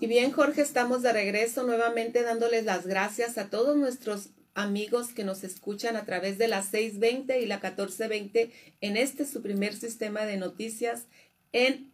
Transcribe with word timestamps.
Y 0.00 0.06
bien, 0.06 0.32
Jorge, 0.32 0.62
estamos 0.62 1.02
de 1.02 1.12
regreso 1.12 1.62
nuevamente 1.62 2.22
dándoles 2.22 2.64
las 2.64 2.86
gracias 2.86 3.36
a 3.36 3.50
todos 3.50 3.76
nuestros 3.76 4.30
amigos 4.54 5.08
que 5.08 5.24
nos 5.24 5.44
escuchan 5.44 5.94
a 5.94 6.06
través 6.06 6.38
de 6.38 6.48
la 6.48 6.62
620 6.62 7.38
y 7.40 7.46
la 7.46 7.56
1420 7.56 8.50
en 8.80 8.96
este 8.96 9.26
su 9.26 9.42
primer 9.42 9.74
sistema 9.74 10.24
de 10.24 10.38
noticias 10.38 11.02
en 11.52 11.90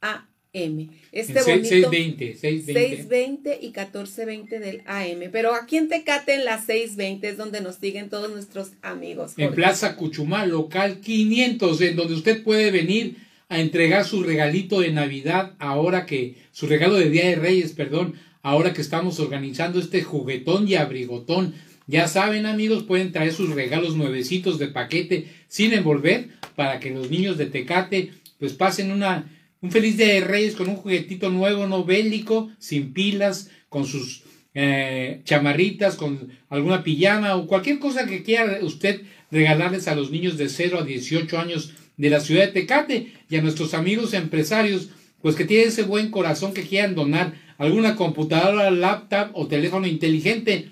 AM. 0.00 0.88
Este 1.12 1.42
bonito 1.42 1.90
620, 1.90 2.36
620. 2.36 2.72
620 2.72 3.58
y 3.60 3.66
1420 3.66 4.58
del 4.58 4.82
AM. 4.86 5.30
Pero 5.30 5.54
aquí 5.54 5.76
en 5.76 5.90
Tecate 5.90 6.32
en 6.32 6.46
la 6.46 6.56
620 6.56 7.28
es 7.28 7.36
donde 7.36 7.60
nos 7.60 7.76
siguen 7.76 8.08
todos 8.08 8.30
nuestros 8.30 8.70
amigos. 8.80 9.34
En. 9.36 9.52
Plaza 9.54 9.96
Cuchumá, 9.96 10.46
local 10.46 11.00
500, 11.00 11.80
en 11.82 11.96
donde 11.96 12.14
usted 12.14 12.42
puede 12.42 12.70
venir 12.70 13.25
a 13.48 13.60
entregar 13.60 14.04
su 14.04 14.22
regalito 14.22 14.80
de 14.80 14.90
Navidad 14.92 15.54
ahora 15.58 16.06
que, 16.06 16.36
su 16.52 16.66
regalo 16.66 16.94
de 16.94 17.10
Día 17.10 17.26
de 17.26 17.36
Reyes, 17.36 17.72
perdón, 17.72 18.14
ahora 18.42 18.72
que 18.72 18.80
estamos 18.80 19.20
organizando 19.20 19.78
este 19.78 20.02
juguetón 20.02 20.68
y 20.68 20.74
abrigotón. 20.74 21.54
Ya 21.86 22.08
saben 22.08 22.46
amigos, 22.46 22.82
pueden 22.82 23.12
traer 23.12 23.32
sus 23.32 23.54
regalos 23.54 23.96
nuevecitos 23.96 24.58
de 24.58 24.68
paquete 24.68 25.28
sin 25.48 25.72
envolver 25.72 26.30
para 26.56 26.80
que 26.80 26.90
los 26.90 27.10
niños 27.10 27.38
de 27.38 27.46
Tecate 27.46 28.10
pues 28.38 28.52
pasen 28.52 28.90
una, 28.90 29.30
un 29.60 29.70
feliz 29.70 29.96
Día 29.96 30.14
de 30.14 30.20
Reyes 30.20 30.56
con 30.56 30.68
un 30.68 30.76
juguetito 30.76 31.30
nuevo, 31.30 31.66
no 31.66 31.84
bélico, 31.84 32.50
sin 32.58 32.92
pilas, 32.92 33.50
con 33.68 33.86
sus 33.86 34.24
eh, 34.54 35.20
chamarritas, 35.24 35.96
con 35.96 36.30
alguna 36.48 36.82
pijama 36.82 37.36
o 37.36 37.46
cualquier 37.46 37.78
cosa 37.78 38.06
que 38.06 38.22
quiera 38.22 38.58
usted 38.62 39.02
regalarles 39.30 39.86
a 39.88 39.94
los 39.94 40.10
niños 40.10 40.36
de 40.38 40.48
0 40.48 40.80
a 40.80 40.84
18 40.84 41.38
años 41.38 41.74
de 41.96 42.10
la 42.10 42.20
ciudad 42.20 42.46
de 42.46 42.52
Tecate 42.52 43.12
y 43.28 43.36
a 43.36 43.42
nuestros 43.42 43.74
amigos 43.74 44.14
empresarios, 44.14 44.90
pues 45.22 45.34
que 45.34 45.44
tienen 45.44 45.68
ese 45.68 45.82
buen 45.82 46.10
corazón 46.10 46.52
que 46.52 46.62
quieran 46.62 46.94
donar 46.94 47.34
alguna 47.58 47.96
computadora, 47.96 48.70
laptop 48.70 49.30
o 49.32 49.46
teléfono 49.46 49.86
inteligente 49.86 50.70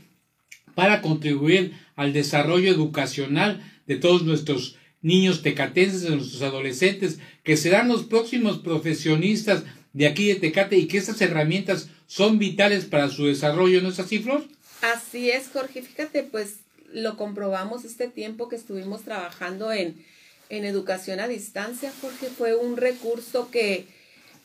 para 0.75 1.01
contribuir 1.01 1.73
al 1.97 2.13
desarrollo 2.13 2.71
educacional 2.71 3.63
de 3.87 3.97
todos 3.97 4.25
nuestros 4.25 4.77
niños 5.01 5.43
tecatenses, 5.43 6.03
de 6.03 6.17
nuestros 6.17 6.43
adolescentes, 6.43 7.19
que 7.43 7.57
serán 7.57 7.89
los 7.89 8.05
próximos 8.05 8.59
profesionistas 8.59 9.65
de 9.93 10.07
aquí 10.07 10.29
de 10.29 10.37
Tecate 10.37 10.77
y 10.77 10.87
que 10.87 10.99
estas 10.99 11.21
herramientas 11.21 11.89
son 12.07 12.39
vitales 12.39 12.85
para 12.85 13.09
su 13.09 13.27
desarrollo, 13.27 13.81
¿no 13.81 13.91
es 13.91 14.01
así, 14.01 14.19
Flor? 14.19 14.45
Así 14.83 15.31
es, 15.31 15.49
Jorge. 15.53 15.83
Fíjate, 15.83 16.23
pues 16.23 16.57
lo 16.93 17.17
comprobamos 17.17 17.85
este 17.85 18.09
tiempo 18.09 18.49
que 18.49 18.57
estuvimos 18.57 19.03
trabajando 19.03 19.73
en, 19.73 20.05
en 20.49 20.65
educación 20.65 21.21
a 21.21 21.29
distancia, 21.29 21.93
Jorge. 22.01 22.27
Fue 22.27 22.55
un 22.55 22.77
recurso 22.77 23.51
que, 23.51 23.87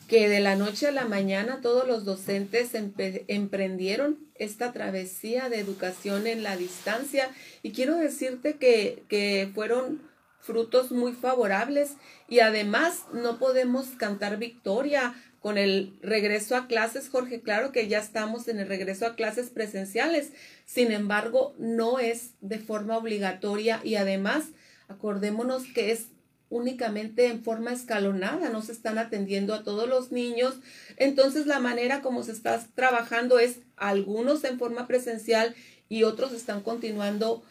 que 0.08 0.28
de 0.28 0.40
la 0.40 0.56
noche 0.56 0.88
a 0.88 0.92
la 0.92 1.04
mañana 1.04 1.60
todos 1.62 1.86
los 1.86 2.04
docentes 2.04 2.70
emprendieron 2.74 4.18
esta 4.36 4.72
travesía 4.72 5.48
de 5.48 5.60
educación 5.60 6.26
en 6.26 6.42
la 6.42 6.56
distancia. 6.56 7.30
Y 7.62 7.72
quiero 7.72 7.96
decirte 7.96 8.54
que, 8.54 9.02
que 9.08 9.50
fueron 9.54 10.02
frutos 10.40 10.90
muy 10.90 11.12
favorables 11.12 11.92
y 12.28 12.40
además 12.40 13.04
no 13.12 13.38
podemos 13.38 13.88
cantar 13.98 14.38
victoria 14.38 15.14
con 15.40 15.56
el 15.56 15.98
regreso 16.02 16.54
a 16.54 16.66
clases, 16.66 17.08
Jorge, 17.08 17.40
claro 17.40 17.72
que 17.72 17.88
ya 17.88 17.98
estamos 17.98 18.46
en 18.48 18.60
el 18.60 18.68
regreso 18.68 19.06
a 19.06 19.16
clases 19.16 19.48
presenciales, 19.48 20.32
sin 20.66 20.92
embargo, 20.92 21.54
no 21.58 21.98
es 21.98 22.32
de 22.42 22.58
forma 22.58 22.98
obligatoria 22.98 23.80
y 23.82 23.94
además, 23.94 24.44
acordémonos 24.90 25.64
que 25.72 25.92
es 25.92 26.06
únicamente 26.50 27.26
en 27.26 27.44
forma 27.44 27.72
escalonada, 27.72 28.50
no 28.50 28.60
se 28.60 28.72
están 28.72 28.98
atendiendo 28.98 29.54
a 29.54 29.62
todos 29.62 29.88
los 29.88 30.10
niños, 30.10 30.56
entonces 30.96 31.46
la 31.46 31.60
manera 31.60 32.02
como 32.02 32.24
se 32.24 32.32
está 32.32 32.60
trabajando 32.74 33.38
es 33.38 33.60
algunos 33.76 34.42
en 34.42 34.58
forma 34.58 34.88
presencial 34.88 35.54
y 35.88 36.02
otros 36.02 36.32
están 36.32 36.62
continuando 36.62 37.44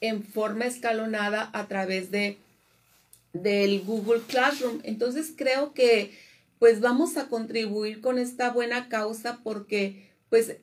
en 0.00 0.22
forma 0.22 0.66
escalonada 0.66 1.50
a 1.52 1.66
través 1.66 2.10
de 2.10 2.38
del 3.32 3.82
Google 3.82 4.22
Classroom. 4.28 4.78
Entonces 4.84 5.32
creo 5.36 5.74
que 5.74 6.16
pues 6.60 6.80
vamos 6.80 7.16
a 7.16 7.26
contribuir 7.28 8.00
con 8.00 8.18
esta 8.18 8.50
buena 8.50 8.88
causa 8.88 9.40
porque 9.42 10.12
pues 10.30 10.58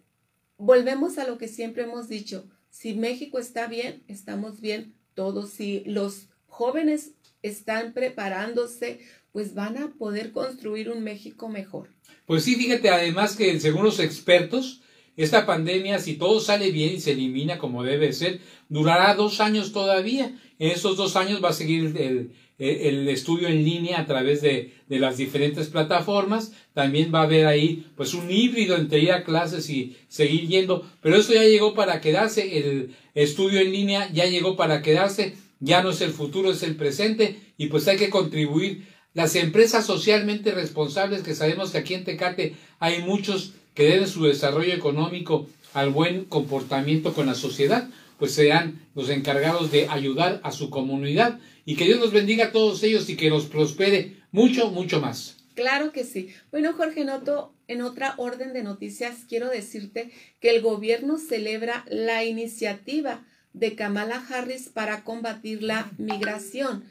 volvemos 0.58 1.18
a 1.18 1.28
lo 1.28 1.38
que 1.38 1.50
siempre 1.50 1.84
hemos 1.84 2.08
dicho. 2.08 2.50
Si 2.70 2.94
México 2.94 3.40
está 3.40 3.68
bien, 3.68 4.04
estamos 4.08 4.62
bien 4.62 4.94
todos. 5.14 5.52
Si 5.52 5.84
los 5.86 6.28
jóvenes 6.48 7.12
están 7.42 7.94
preparándose, 7.94 9.00
pues 9.32 9.54
van 9.54 9.78
a 9.78 9.94
poder 9.98 10.32
construir 10.32 10.90
un 10.90 11.04
México 11.04 11.50
mejor. 11.50 11.90
Pues 12.26 12.44
sí, 12.44 12.56
fíjate 12.56 12.90
además 12.90 13.36
que 13.36 13.60
según 13.60 13.84
los 13.84 14.00
expertos, 14.00 14.82
esta 15.18 15.46
pandemia, 15.46 16.00
si 16.00 16.16
todo 16.16 16.40
sale 16.40 16.72
bien 16.72 16.96
y 16.96 17.00
se 17.00 17.12
elimina 17.12 17.58
como 17.58 17.84
debe 17.84 18.14
ser, 18.14 18.40
durará 18.70 19.14
dos 19.16 19.40
años 19.42 19.72
todavía. 19.72 20.38
En 20.60 20.72
esos 20.72 20.98
dos 20.98 21.16
años 21.16 21.44
va 21.44 21.50
a 21.50 21.54
seguir 21.54 21.96
el, 21.98 22.34
el, 22.62 23.00
el 23.00 23.10
estudio 23.10 23.48
en 23.48 23.66
línea 23.66 24.00
a 24.00 24.06
través 24.06 24.42
de, 24.42 24.72
de, 24.88 25.00
las 25.00 25.18
diferentes 25.18 25.68
plataformas. 25.68 26.54
También 26.74 27.12
va 27.14 27.22
a 27.22 27.24
haber 27.24 27.48
ahí 27.48 27.88
pues 27.98 28.14
un 28.14 28.30
híbrido 28.30 28.76
entre 28.76 29.00
ir 29.00 29.12
a 29.12 29.24
clases 29.24 29.70
y 29.70 29.98
seguir 30.08 30.48
yendo. 30.48 30.88
Pero 31.02 31.18
eso 31.18 31.34
ya 31.34 31.44
llegó 31.44 31.74
para 31.74 32.00
quedarse. 32.02 32.60
El 32.60 32.96
estudio 33.16 33.60
en 33.60 33.72
línea 33.72 34.12
ya 34.14 34.28
llegó 34.28 34.56
para 34.56 34.84
quedarse. 34.84 35.36
Ya 35.60 35.82
no 35.82 35.90
es 35.90 36.02
el 36.02 36.12
futuro, 36.12 36.52
es 36.52 36.62
el 36.62 36.76
presente. 36.76 37.36
Y 37.58 37.68
pues 37.68 37.88
hay 37.88 37.98
que 37.98 38.12
contribuir. 38.12 38.86
Las 39.14 39.36
empresas 39.36 39.86
socialmente 39.86 40.52
responsables, 40.52 41.24
que 41.24 41.36
sabemos 41.36 41.72
que 41.72 41.80
aquí 41.80 41.96
en 41.96 42.06
Tecate 42.06 42.56
hay 42.80 43.02
muchos 43.02 43.54
que 43.74 43.84
deben 43.84 44.08
su 44.08 44.24
desarrollo 44.24 44.74
económico 44.74 45.48
al 45.74 45.90
buen 45.90 46.26
comportamiento 46.26 47.14
con 47.14 47.26
la 47.26 47.36
sociedad, 47.36 47.90
pues 48.20 48.34
serán 48.34 48.82
los 48.96 49.10
encargados 49.10 49.72
de 49.72 49.88
ayudar 49.90 50.40
a 50.44 50.52
su 50.52 50.70
comunidad 50.70 51.40
y 51.66 51.76
que 51.76 51.86
Dios 51.86 52.00
los 52.00 52.12
bendiga 52.12 52.46
a 52.46 52.52
todos 52.52 52.84
ellos 52.84 53.10
y 53.10 53.16
que 53.16 53.30
los 53.30 53.46
prospere 53.46 54.18
mucho, 54.32 54.72
mucho 54.72 55.00
más. 55.00 55.38
Claro 55.56 55.92
que 55.92 56.04
sí. 56.04 56.30
Bueno, 56.52 56.74
Jorge 56.74 57.04
Noto, 57.04 57.54
en 57.68 57.82
otra 57.82 58.16
orden 58.18 58.54
de 58.54 58.64
noticias, 58.64 59.26
quiero 59.28 59.50
decirte 59.50 60.12
que 60.40 60.50
el 60.50 60.62
gobierno 60.62 61.18
celebra 61.18 61.86
la 61.90 62.24
iniciativa 62.24 63.26
de 63.54 63.76
Kamala 63.76 64.26
Harris 64.30 64.70
para 64.70 65.04
combatir 65.04 65.62
la 65.62 65.92
migración. 65.98 66.86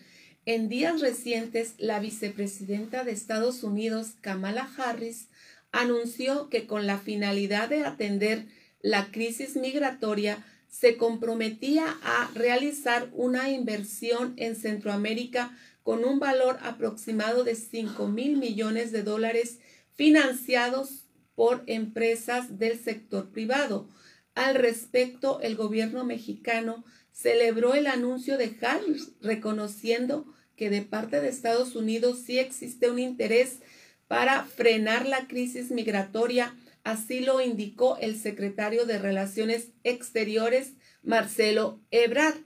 En 0.46 0.68
días 0.68 1.00
recientes, 1.00 1.74
la 1.78 2.00
vicepresidenta 2.00 3.04
de 3.04 3.12
Estados 3.12 3.62
Unidos, 3.62 4.12
Kamala 4.20 4.68
Harris, 4.76 5.28
anunció 5.72 6.48
que 6.48 6.66
con 6.66 6.86
la 6.86 6.98
finalidad 6.98 7.68
de 7.68 7.84
atender 7.84 8.46
la 8.82 9.10
crisis 9.10 9.56
migratoria, 9.56 10.44
se 10.70 10.96
comprometía 10.96 11.84
a 12.02 12.30
realizar 12.34 13.10
una 13.12 13.50
inversión 13.50 14.34
en 14.36 14.56
Centroamérica 14.56 15.56
con 15.82 16.04
un 16.04 16.18
valor 16.18 16.58
aproximado 16.62 17.44
de 17.44 17.56
5 17.56 18.08
mil 18.08 18.38
millones 18.38 18.92
de 18.92 19.02
dólares 19.02 19.58
financiados 19.94 21.04
por 21.34 21.62
empresas 21.66 22.58
del 22.58 22.78
sector 22.78 23.30
privado. 23.30 23.88
Al 24.34 24.54
respecto, 24.54 25.40
el 25.40 25.56
gobierno 25.56 26.04
mexicano 26.04 26.84
celebró 27.12 27.74
el 27.74 27.86
anuncio 27.86 28.38
de 28.38 28.56
Harris, 28.62 29.10
reconociendo 29.20 30.26
que 30.56 30.70
de 30.70 30.82
parte 30.82 31.20
de 31.20 31.28
Estados 31.28 31.74
Unidos 31.74 32.20
sí 32.24 32.38
existe 32.38 32.90
un 32.90 32.98
interés 32.98 33.60
para 34.06 34.44
frenar 34.44 35.06
la 35.06 35.26
crisis 35.26 35.70
migratoria, 35.70 36.54
así 36.84 37.20
lo 37.20 37.40
indicó 37.40 37.96
el 37.98 38.18
secretario 38.18 38.86
de 38.86 38.98
Relaciones 38.98 39.70
Exteriores, 39.84 40.74
Marcelo 41.02 41.80
Ebrard, 41.90 42.36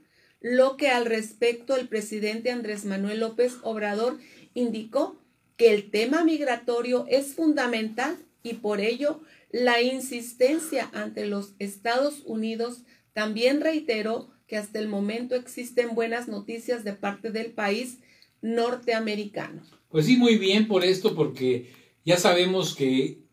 lo 0.41 0.77
que 0.77 0.89
al 0.89 1.06
respecto 1.06 1.77
el 1.77 1.89
presidente 1.89 2.50
Andrés 2.50 2.84
Manuel 2.84 3.21
López 3.21 3.56
Obrador 3.62 4.19
indicó 4.53 5.19
que 5.56 5.72
el 5.72 5.91
tema 5.91 6.25
migratorio 6.25 7.06
es 7.09 7.34
fundamental 7.34 8.17
y 8.43 8.55
por 8.55 8.81
ello 8.81 9.22
la 9.51 9.81
insistencia 9.81 10.91
ante 10.92 11.27
los 11.27 11.54
Estados 11.59 12.22
Unidos 12.27 12.83
también 13.13 13.60
reiteró 13.60 14.28
que 14.47 14.57
hasta 14.57 14.78
el 14.78 14.89
momento 14.89 15.34
existen 15.34 15.95
buenas 15.95 16.28
noticias 16.28 16.84
de 16.84 16.92
parte 16.92 17.31
del 17.31 17.53
país 17.53 18.01
norteamericano. 18.42 19.63
Pues 19.89 20.07
sí, 20.07 20.16
muy 20.16 20.36
bien 20.36 20.69
por 20.69 20.84
esto, 20.84 21.15
porque 21.15 21.72
ya 22.04 22.19
sabemos 22.19 22.75
que 22.75 23.23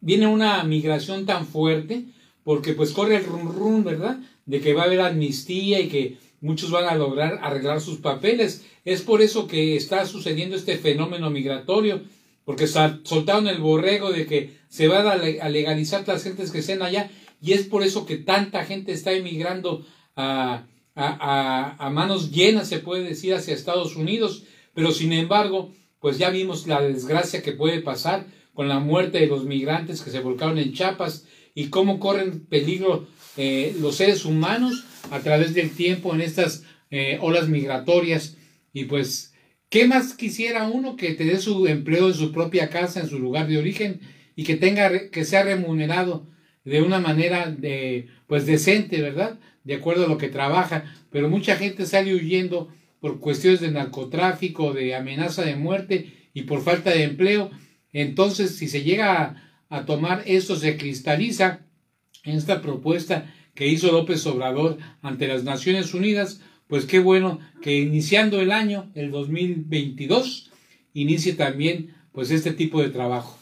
viene 0.00 0.26
una 0.26 0.62
migración 0.64 1.26
tan 1.26 1.46
fuerte, 1.46 2.04
porque 2.44 2.72
pues 2.72 2.92
corre 2.92 3.16
el 3.16 3.24
rum 3.24 3.48
rum, 3.52 3.84
¿verdad? 3.84 4.20
De 4.46 4.60
que 4.60 4.74
va 4.74 4.82
a 4.82 4.86
haber 4.86 5.00
amnistía 5.00 5.80
y 5.80 5.88
que 5.88 6.16
muchos 6.40 6.70
van 6.70 6.86
a 6.86 6.94
lograr 6.94 7.40
arreglar 7.42 7.80
sus 7.80 7.98
papeles. 7.98 8.64
Es 8.84 9.02
por 9.02 9.22
eso 9.22 9.46
que 9.46 9.76
está 9.76 10.06
sucediendo 10.06 10.56
este 10.56 10.78
fenómeno 10.78 11.30
migratorio, 11.30 12.00
porque 12.44 12.66
soltaron 12.66 13.48
el 13.48 13.58
borrego 13.58 14.10
de 14.10 14.24
que 14.26 14.56
se 14.68 14.88
van 14.88 15.06
a 15.06 15.48
legalizar 15.48 16.06
las 16.06 16.22
gentes 16.22 16.50
que 16.50 16.60
estén 16.60 16.82
allá, 16.82 17.10
y 17.42 17.52
es 17.52 17.64
por 17.66 17.82
eso 17.82 18.06
que 18.06 18.16
tanta 18.16 18.64
gente 18.64 18.92
está 18.92 19.12
emigrando 19.12 19.84
a, 20.16 20.64
a, 20.94 21.76
a, 21.76 21.86
a 21.86 21.90
manos 21.90 22.30
llenas, 22.30 22.68
se 22.68 22.78
puede 22.78 23.04
decir, 23.04 23.34
hacia 23.34 23.54
Estados 23.54 23.96
Unidos, 23.96 24.44
pero 24.74 24.92
sin 24.92 25.12
embargo, 25.12 25.72
pues 26.00 26.18
ya 26.18 26.30
vimos 26.30 26.66
la 26.66 26.80
desgracia 26.80 27.42
que 27.42 27.52
puede 27.52 27.80
pasar 27.80 28.26
con 28.58 28.66
la 28.66 28.80
muerte 28.80 29.20
de 29.20 29.28
los 29.28 29.44
migrantes 29.44 30.02
que 30.02 30.10
se 30.10 30.18
volcaron 30.18 30.58
en 30.58 30.72
Chiapas 30.72 31.28
y 31.54 31.68
cómo 31.68 32.00
corren 32.00 32.40
peligro 32.40 33.06
eh, 33.36 33.72
los 33.80 33.94
seres 33.94 34.24
humanos 34.24 34.84
a 35.12 35.20
través 35.20 35.54
del 35.54 35.70
tiempo 35.70 36.12
en 36.12 36.22
estas 36.22 36.64
eh, 36.90 37.18
olas 37.20 37.48
migratorias. 37.48 38.36
Y 38.72 38.86
pues, 38.86 39.32
¿qué 39.68 39.86
más 39.86 40.12
quisiera 40.14 40.66
uno 40.66 40.96
que 40.96 41.14
tener 41.14 41.38
su 41.38 41.68
empleo 41.68 42.08
en 42.08 42.14
su 42.14 42.32
propia 42.32 42.68
casa, 42.68 42.98
en 42.98 43.08
su 43.08 43.20
lugar 43.20 43.46
de 43.46 43.58
origen 43.58 44.00
y 44.34 44.42
que 44.42 44.56
tenga 44.56 45.08
que 45.10 45.24
sea 45.24 45.44
remunerado 45.44 46.26
de 46.64 46.82
una 46.82 46.98
manera 46.98 47.52
de 47.52 48.08
pues 48.26 48.44
decente, 48.44 49.00
¿verdad? 49.00 49.38
De 49.62 49.76
acuerdo 49.76 50.06
a 50.06 50.08
lo 50.08 50.18
que 50.18 50.30
trabaja, 50.30 50.92
pero 51.12 51.28
mucha 51.28 51.54
gente 51.54 51.86
sale 51.86 52.12
huyendo 52.12 52.70
por 52.98 53.20
cuestiones 53.20 53.60
de 53.60 53.70
narcotráfico, 53.70 54.72
de 54.72 54.96
amenaza 54.96 55.44
de 55.44 55.54
muerte 55.54 56.12
y 56.34 56.42
por 56.42 56.60
falta 56.60 56.90
de 56.90 57.04
empleo. 57.04 57.52
Entonces, 57.92 58.56
si 58.56 58.68
se 58.68 58.82
llega 58.82 59.42
a, 59.68 59.86
tomar 59.86 60.22
esto, 60.26 60.56
se 60.56 60.76
cristaliza 60.76 61.60
esta 62.24 62.60
propuesta 62.62 63.32
que 63.54 63.66
hizo 63.66 63.92
López 63.92 64.24
Obrador 64.26 64.78
ante 65.02 65.28
las 65.28 65.44
Naciones 65.44 65.94
Unidas, 65.94 66.40
pues 66.66 66.84
qué 66.84 66.98
bueno 66.98 67.40
que 67.62 67.78
iniciando 67.78 68.40
el 68.40 68.52
año, 68.52 68.90
el 68.94 69.10
2022, 69.10 70.50
inicie 70.94 71.34
también 71.34 71.94
pues 72.12 72.30
este 72.30 72.52
tipo 72.52 72.82
de 72.82 72.90
trabajo. 72.90 73.38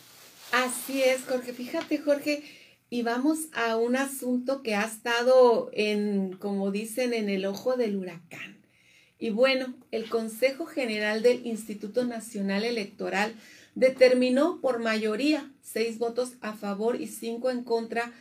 Así 0.53 1.03
es, 1.03 1.23
Jorge. 1.23 1.53
Fíjate, 1.53 1.99
Jorge, 1.99 2.43
y 2.89 3.03
vamos 3.03 3.49
a 3.53 3.77
un 3.77 3.97
asunto 3.97 4.63
que 4.63 4.75
ha 4.75 4.85
estado 4.85 5.71
en, 5.73 6.35
como 6.35 6.71
dicen, 6.71 7.15
en 7.15 7.29
el 7.29 7.45
ojo 7.45 7.77
del 7.77 7.97
huracán. 7.97 8.57
Y 9.19 9.31
bueno, 9.31 9.75
el 9.91 10.09
Consejo 10.09 10.67
General 10.67 11.23
del 11.23 11.47
Instituto 11.47 12.05
Nacional 12.05 12.65
Electoral 12.65 13.35
determinó 13.77 14.61
por 14.61 14.81
mayoría 14.81 15.53
seis 15.61 15.99
votos 15.99 16.33
a 16.41 16.55
favor 16.55 17.01
y 17.01 17.07
cinco 17.07 17.51
en 17.51 17.63
contra 17.63 18.13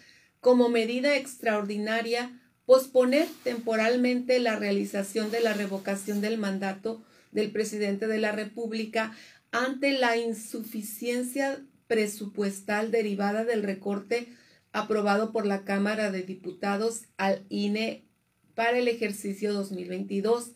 como 0.41 0.69
medida 0.69 1.15
extraordinaria 1.15 2.39
posponer 2.65 3.27
temporalmente 3.43 4.39
la 4.39 4.57
realización 4.57 5.31
de 5.31 5.39
la 5.39 5.53
revocación 5.53 6.21
del 6.21 6.37
mandato 6.37 7.03
del 7.31 7.51
presidente 7.51 8.05
de 8.07 8.19
la 8.19 8.33
República 8.33 9.15
ante 9.51 9.93
la 9.93 10.17
insuficiencia 10.17 11.65
presupuestal 11.87 12.91
derivada 12.91 13.45
del 13.45 13.63
recorte 13.63 14.27
aprobado 14.73 15.31
por 15.31 15.45
la 15.45 15.63
Cámara 15.63 16.11
de 16.11 16.23
Diputados 16.23 17.03
al 17.17 17.45
INE 17.47 18.03
para 18.55 18.77
el 18.77 18.89
ejercicio 18.89 19.53
2022 19.53 20.51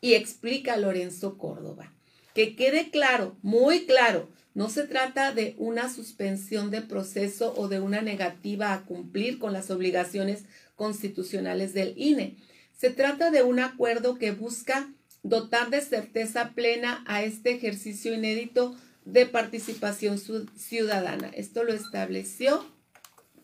y 0.00 0.14
explica 0.14 0.76
Lorenzo 0.76 1.38
Córdoba. 1.38 1.93
Que 2.34 2.56
quede 2.56 2.90
claro, 2.90 3.36
muy 3.42 3.86
claro, 3.86 4.28
no 4.54 4.68
se 4.68 4.84
trata 4.84 5.32
de 5.32 5.54
una 5.58 5.92
suspensión 5.92 6.70
de 6.70 6.82
proceso 6.82 7.54
o 7.56 7.68
de 7.68 7.80
una 7.80 8.02
negativa 8.02 8.72
a 8.72 8.84
cumplir 8.84 9.38
con 9.38 9.52
las 9.52 9.70
obligaciones 9.70 10.44
constitucionales 10.76 11.74
del 11.74 11.94
INE. 11.96 12.36
Se 12.76 12.90
trata 12.90 13.30
de 13.30 13.42
un 13.42 13.60
acuerdo 13.60 14.16
que 14.16 14.32
busca 14.32 14.92
dotar 15.22 15.70
de 15.70 15.80
certeza 15.80 16.52
plena 16.54 17.02
a 17.06 17.22
este 17.22 17.52
ejercicio 17.52 18.14
inédito 18.14 18.76
de 19.04 19.26
participación 19.26 20.20
ciudadana. 20.56 21.30
Esto 21.34 21.64
lo 21.64 21.72
estableció 21.72 22.64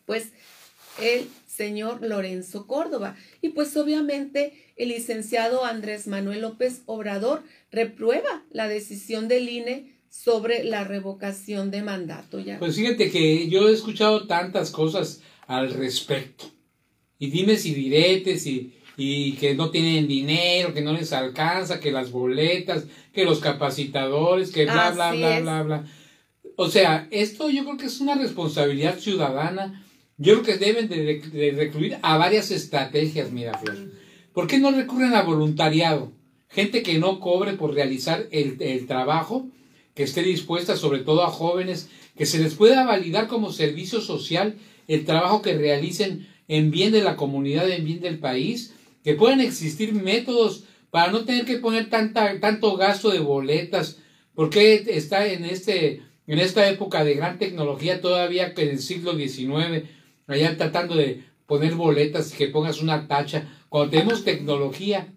pues 0.07 0.33
el 1.01 1.29
señor 1.51 2.01
Lorenzo 2.03 2.67
Córdoba. 2.67 3.17
Y 3.43 3.51
pues 3.51 3.77
obviamente 3.77 4.53
el 4.77 4.91
licenciado 4.91 5.65
Andrés 5.65 6.07
Manuel 6.07 6.43
López 6.43 6.83
Obrador 6.87 7.43
reprueba 7.71 8.45
la 8.53 8.69
decisión 8.69 9.29
del 9.29 9.49
INE 9.49 9.97
sobre 10.09 10.65
la 10.65 10.85
revocación 10.85 11.71
de 11.71 11.83
mandato. 11.83 12.39
¿ya? 12.39 12.59
Pues 12.59 12.77
fíjate 12.77 13.11
que 13.11 13.49
yo 13.49 13.69
he 13.69 13.73
escuchado 13.73 14.27
tantas 14.27 14.71
cosas 14.71 15.23
al 15.47 15.73
respecto. 15.73 16.47
Y 17.19 17.31
dime 17.31 17.57
si 17.57 17.75
diretes 17.75 18.47
y, 18.47 18.73
y 18.97 19.33
que 19.33 19.55
no 19.55 19.71
tienen 19.71 20.09
dinero, 20.09 20.73
que 20.73 20.83
no 20.83 20.93
les 20.93 21.13
alcanza, 21.13 21.81
que 21.81 21.93
las 21.93 22.11
boletas, 22.11 22.85
que 23.13 23.25
los 23.25 23.41
capacitadores, 23.41 24.53
que 24.53 24.65
bla, 24.65 24.93
bla, 24.93 25.13
bla, 25.13 25.41
bla, 25.41 25.63
bla. 25.63 25.85
O 26.57 26.69
sea, 26.69 27.09
esto 27.11 27.51
yo 27.51 27.65
creo 27.65 27.77
que 27.77 27.87
es 27.87 28.01
una 28.01 28.15
responsabilidad 28.15 28.99
ciudadana 28.99 29.85
yo 30.21 30.43
creo 30.43 30.59
que 30.59 30.65
deben 30.65 30.89
de, 30.89 31.55
recluir 31.57 31.97
a 32.03 32.19
varias 32.19 32.51
estrategias, 32.51 33.33
mira, 33.33 33.57
Flor. 33.57 33.91
¿Por 34.35 34.47
qué 34.47 34.59
no 34.59 34.71
recurren 34.71 35.15
a 35.15 35.23
voluntariado? 35.23 36.13
Gente 36.51 36.83
que 36.83 36.99
no 36.99 37.21
cobre 37.21 37.55
por 37.55 37.73
realizar 37.73 38.27
el, 38.31 38.87
trabajo, 38.87 39.49
que 39.95 40.03
esté 40.03 40.23
dispuesta, 40.23 40.77
sobre 40.77 40.99
todo 40.99 41.25
a 41.25 41.31
jóvenes, 41.31 41.89
que 42.19 42.27
se 42.27 42.39
les 42.39 42.53
pueda 42.53 42.85
validar 42.85 43.29
como 43.29 43.51
servicio 43.51 44.03
social 44.03 44.57
el 44.89 45.07
trabajo 45.07 45.41
que 45.41 45.57
realicen 45.57 46.29
en 46.49 46.71
bien 46.71 46.93
de 46.93 47.01
la 47.01 47.17
comunidad, 47.17 47.71
en 47.71 47.87
bien 47.87 48.01
del 48.01 48.19
país, 48.19 48.75
que 49.03 49.15
puedan 49.15 49.41
existir 49.41 49.95
métodos 49.95 50.65
para 50.91 51.11
no 51.11 51.25
tener 51.25 51.47
que 51.47 51.57
poner 51.57 51.89
tanta, 51.89 52.39
tanto 52.41 52.77
gasto 52.77 53.09
de 53.09 53.21
boletas, 53.21 53.97
porque 54.35 54.85
está 54.87 55.27
en, 55.29 55.47
este, 55.47 56.03
en 56.27 56.39
esta 56.41 56.69
época 56.69 57.05
de 57.05 57.15
gran 57.15 57.39
tecnología 57.39 58.03
todavía 58.03 58.53
que 58.53 58.65
en 58.65 58.69
el 58.71 58.81
siglo 58.81 59.17
XIX 59.17 59.89
allá 60.33 60.57
tratando 60.57 60.95
de 60.95 61.25
poner 61.47 61.75
boletas 61.75 62.33
y 62.33 62.37
que 62.37 62.47
pongas 62.49 62.81
una 62.81 63.09
tacha, 63.09 63.49
cuando 63.69 63.91
tenemos 63.91 64.25
tecnología 64.25 65.13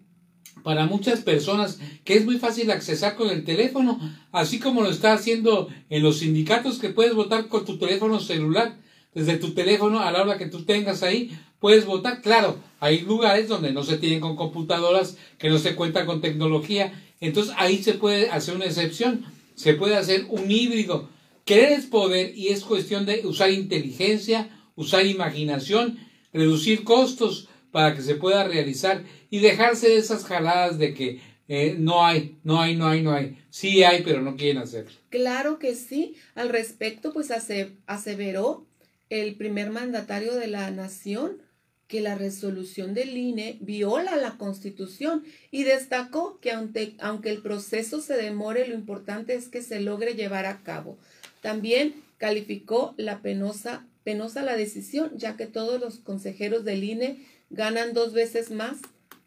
para 0.62 0.86
muchas 0.86 1.20
personas 1.20 1.78
que 2.04 2.14
es 2.14 2.24
muy 2.24 2.38
fácil 2.38 2.70
accesar 2.70 3.16
con 3.16 3.28
el 3.28 3.44
teléfono, 3.44 4.00
así 4.32 4.58
como 4.58 4.82
lo 4.82 4.90
está 4.90 5.12
haciendo 5.12 5.68
en 5.90 6.02
los 6.02 6.18
sindicatos 6.18 6.78
que 6.78 6.88
puedes 6.88 7.14
votar 7.14 7.48
con 7.48 7.64
tu 7.64 7.78
teléfono 7.78 8.18
celular, 8.18 8.78
desde 9.14 9.36
tu 9.36 9.54
teléfono 9.54 10.00
a 10.00 10.10
la 10.10 10.22
hora 10.22 10.38
que 10.38 10.46
tú 10.46 10.64
tengas 10.64 11.02
ahí, 11.02 11.38
puedes 11.60 11.86
votar. 11.86 12.20
Claro, 12.20 12.58
hay 12.80 13.02
lugares 13.02 13.48
donde 13.48 13.72
no 13.72 13.84
se 13.84 13.96
tienen 13.98 14.20
con 14.20 14.36
computadoras, 14.36 15.16
que 15.38 15.50
no 15.50 15.58
se 15.58 15.74
cuenta 15.74 16.06
con 16.06 16.20
tecnología, 16.20 16.92
entonces 17.20 17.54
ahí 17.58 17.82
se 17.82 17.94
puede 17.94 18.30
hacer 18.30 18.56
una 18.56 18.64
excepción, 18.64 19.24
se 19.54 19.74
puede 19.74 19.96
hacer 19.96 20.26
un 20.28 20.50
híbrido. 20.50 21.08
Querer 21.44 21.72
es 21.72 21.86
poder 21.86 22.36
y 22.36 22.48
es 22.48 22.64
cuestión 22.64 23.06
de 23.06 23.26
usar 23.26 23.50
inteligencia, 23.50 24.48
usar 24.76 25.06
imaginación, 25.06 25.98
reducir 26.32 26.84
costos 26.84 27.48
para 27.70 27.94
que 27.94 28.02
se 28.02 28.14
pueda 28.14 28.44
realizar 28.44 29.04
y 29.30 29.40
dejarse 29.40 29.88
de 29.88 29.96
esas 29.96 30.24
jaladas 30.24 30.78
de 30.78 30.94
que 30.94 31.20
eh, 31.48 31.76
no 31.78 32.04
hay, 32.04 32.38
no 32.42 32.60
hay, 32.60 32.76
no 32.76 32.86
hay, 32.86 33.02
no 33.02 33.12
hay. 33.12 33.38
Sí 33.50 33.82
hay, 33.82 34.02
pero 34.02 34.22
no 34.22 34.36
quieren 34.36 34.58
hacer. 34.58 34.86
Claro 35.10 35.58
que 35.58 35.74
sí. 35.74 36.14
Al 36.34 36.48
respecto, 36.48 37.12
pues 37.12 37.30
aseveró 37.30 38.66
el 39.10 39.36
primer 39.36 39.70
mandatario 39.70 40.34
de 40.34 40.46
la 40.46 40.70
nación 40.70 41.42
que 41.86 42.00
la 42.00 42.14
resolución 42.14 42.94
del 42.94 43.16
INE 43.16 43.58
viola 43.60 44.16
la 44.16 44.38
Constitución 44.38 45.22
y 45.50 45.64
destacó 45.64 46.40
que 46.40 46.50
aunque, 46.52 46.94
aunque 46.98 47.30
el 47.30 47.42
proceso 47.42 48.00
se 48.00 48.16
demore, 48.16 48.66
lo 48.66 48.74
importante 48.74 49.34
es 49.34 49.48
que 49.48 49.62
se 49.62 49.80
logre 49.80 50.14
llevar 50.14 50.46
a 50.46 50.62
cabo. 50.62 50.98
También 51.42 51.94
calificó 52.16 52.94
la 52.96 53.20
penosa 53.20 53.86
Penosa 54.04 54.42
la 54.42 54.56
decisión, 54.56 55.10
ya 55.16 55.36
que 55.36 55.46
todos 55.46 55.80
los 55.80 55.98
consejeros 55.98 56.64
del 56.64 56.84
INE 56.84 57.18
ganan 57.50 57.94
dos 57.94 58.12
veces 58.12 58.50
más 58.50 58.78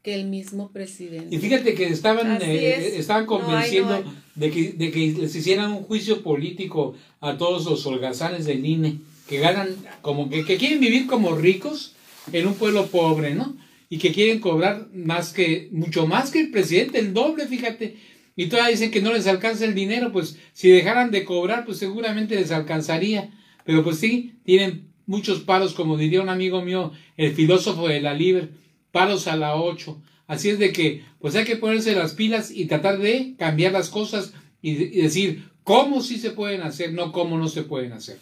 que 0.03 0.13
el 0.13 0.25
mismo 0.25 0.71
presidente. 0.71 1.35
Y 1.35 1.39
fíjate 1.39 1.73
que 1.73 1.87
estaban, 1.87 2.41
eh, 2.41 2.97
estaban 2.97 3.25
convenciendo 3.25 4.03
De, 4.35 4.51
que, 4.51 4.71
de 4.71 4.91
que 4.91 5.13
les 5.13 5.35
hicieran 5.35 5.71
un 5.71 5.83
juicio 5.83 6.21
político 6.21 6.95
a 7.19 7.37
todos 7.37 7.65
los 7.65 7.85
holgazanes 7.85 8.45
del 8.45 8.65
INE, 8.65 8.99
que 9.27 9.39
ganan, 9.39 9.69
como 10.01 10.29
que, 10.29 10.45
que 10.45 10.57
quieren 10.57 10.79
vivir 10.79 11.07
como 11.07 11.35
ricos 11.35 11.95
en 12.31 12.47
un 12.47 12.53
pueblo 12.53 12.85
pobre, 12.87 13.33
¿no? 13.33 13.57
Y 13.89 13.97
que 13.97 14.11
quieren 14.11 14.39
cobrar 14.39 14.87
más 14.93 15.33
que, 15.33 15.69
mucho 15.71 16.05
más 16.07 16.29
que 16.29 16.39
el 16.39 16.51
presidente, 16.51 16.99
el 16.99 17.13
doble, 17.13 17.47
fíjate. 17.47 17.97
Y 18.35 18.45
todavía 18.45 18.71
dicen 18.71 18.91
que 18.91 19.01
no 19.01 19.11
les 19.11 19.25
alcanza 19.25 19.65
el 19.65 19.73
dinero, 19.73 20.11
pues 20.11 20.37
si 20.53 20.69
dejaran 20.69 21.09
de 21.09 21.25
cobrar, 21.25 21.65
pues 21.65 21.79
seguramente 21.79 22.35
les 22.35 22.51
alcanzaría. 22.51 23.31
Pero 23.67 23.83
pues 23.83 23.99
sí, 23.99 24.39
tienen 24.45 24.93
muchos 25.05 25.41
paros, 25.41 25.73
como 25.73 25.97
diría 25.97 26.21
un 26.21 26.29
amigo 26.29 26.61
mío, 26.61 26.93
el 27.17 27.35
filósofo 27.35 27.89
de 27.89 27.99
la 27.99 28.13
Libre, 28.13 28.47
paros 28.93 29.27
a 29.27 29.35
la 29.35 29.55
ocho. 29.57 30.01
Así 30.25 30.47
es 30.47 30.57
de 30.57 30.71
que, 30.71 31.03
pues 31.19 31.35
hay 31.35 31.43
que 31.43 31.57
ponerse 31.57 31.93
las 31.93 32.13
pilas 32.13 32.49
y 32.49 32.67
tratar 32.67 32.97
de 32.97 33.35
cambiar 33.37 33.73
las 33.73 33.89
cosas 33.89 34.31
y, 34.61 35.01
decir 35.01 35.49
cómo 35.65 36.01
sí 36.01 36.17
se 36.17 36.31
pueden 36.31 36.61
hacer, 36.61 36.93
no 36.93 37.11
cómo 37.11 37.37
no 37.37 37.49
se 37.49 37.63
pueden 37.63 37.91
hacer. 37.91 38.19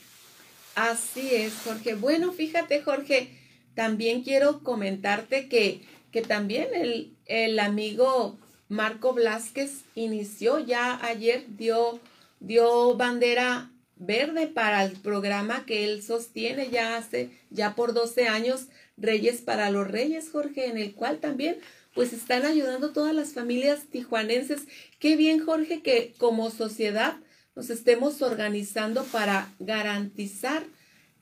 Así 0.73 1.29
es, 1.31 1.53
Jorge. 1.63 1.93
Bueno, 1.93 2.31
fíjate, 2.31 2.81
Jorge, 2.81 3.29
también 3.75 4.23
quiero 4.23 4.63
comentarte 4.63 5.47
que, 5.47 5.81
que 6.11 6.23
también 6.23 6.69
el, 6.73 7.13
el 7.27 7.59
amigo 7.59 8.39
Marco 8.67 9.13
Blasquez 9.13 9.83
inició 9.93 10.57
ya 10.57 10.99
ayer, 11.05 11.45
dio, 11.55 11.99
dio 12.39 12.95
bandera 12.97 13.69
verde 13.97 14.47
para 14.47 14.83
el 14.83 14.93
programa 14.93 15.65
que 15.65 15.85
él 15.85 16.03
sostiene 16.03 16.69
ya 16.69 16.97
hace, 16.97 17.29
ya 17.49 17.75
por 17.75 17.93
12 17.93 18.27
años, 18.27 18.67
Reyes 18.97 19.41
para 19.41 19.69
los 19.69 19.87
Reyes, 19.87 20.29
Jorge, 20.29 20.67
en 20.67 20.77
el 20.77 20.93
cual 20.93 21.19
también 21.19 21.57
pues 21.93 22.11
están 22.11 22.45
ayudando 22.45 22.91
todas 22.91 23.15
las 23.15 23.33
familias 23.33 23.85
tijuanenses. 23.89 24.63
Qué 24.99 25.15
bien, 25.15 25.43
Jorge, 25.43 25.81
que 25.81 26.13
como 26.17 26.51
sociedad 26.51 27.15
nos 27.55 27.69
estemos 27.69 28.21
organizando 28.21 29.03
para 29.05 29.53
garantizar 29.59 30.63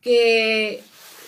que 0.01 0.82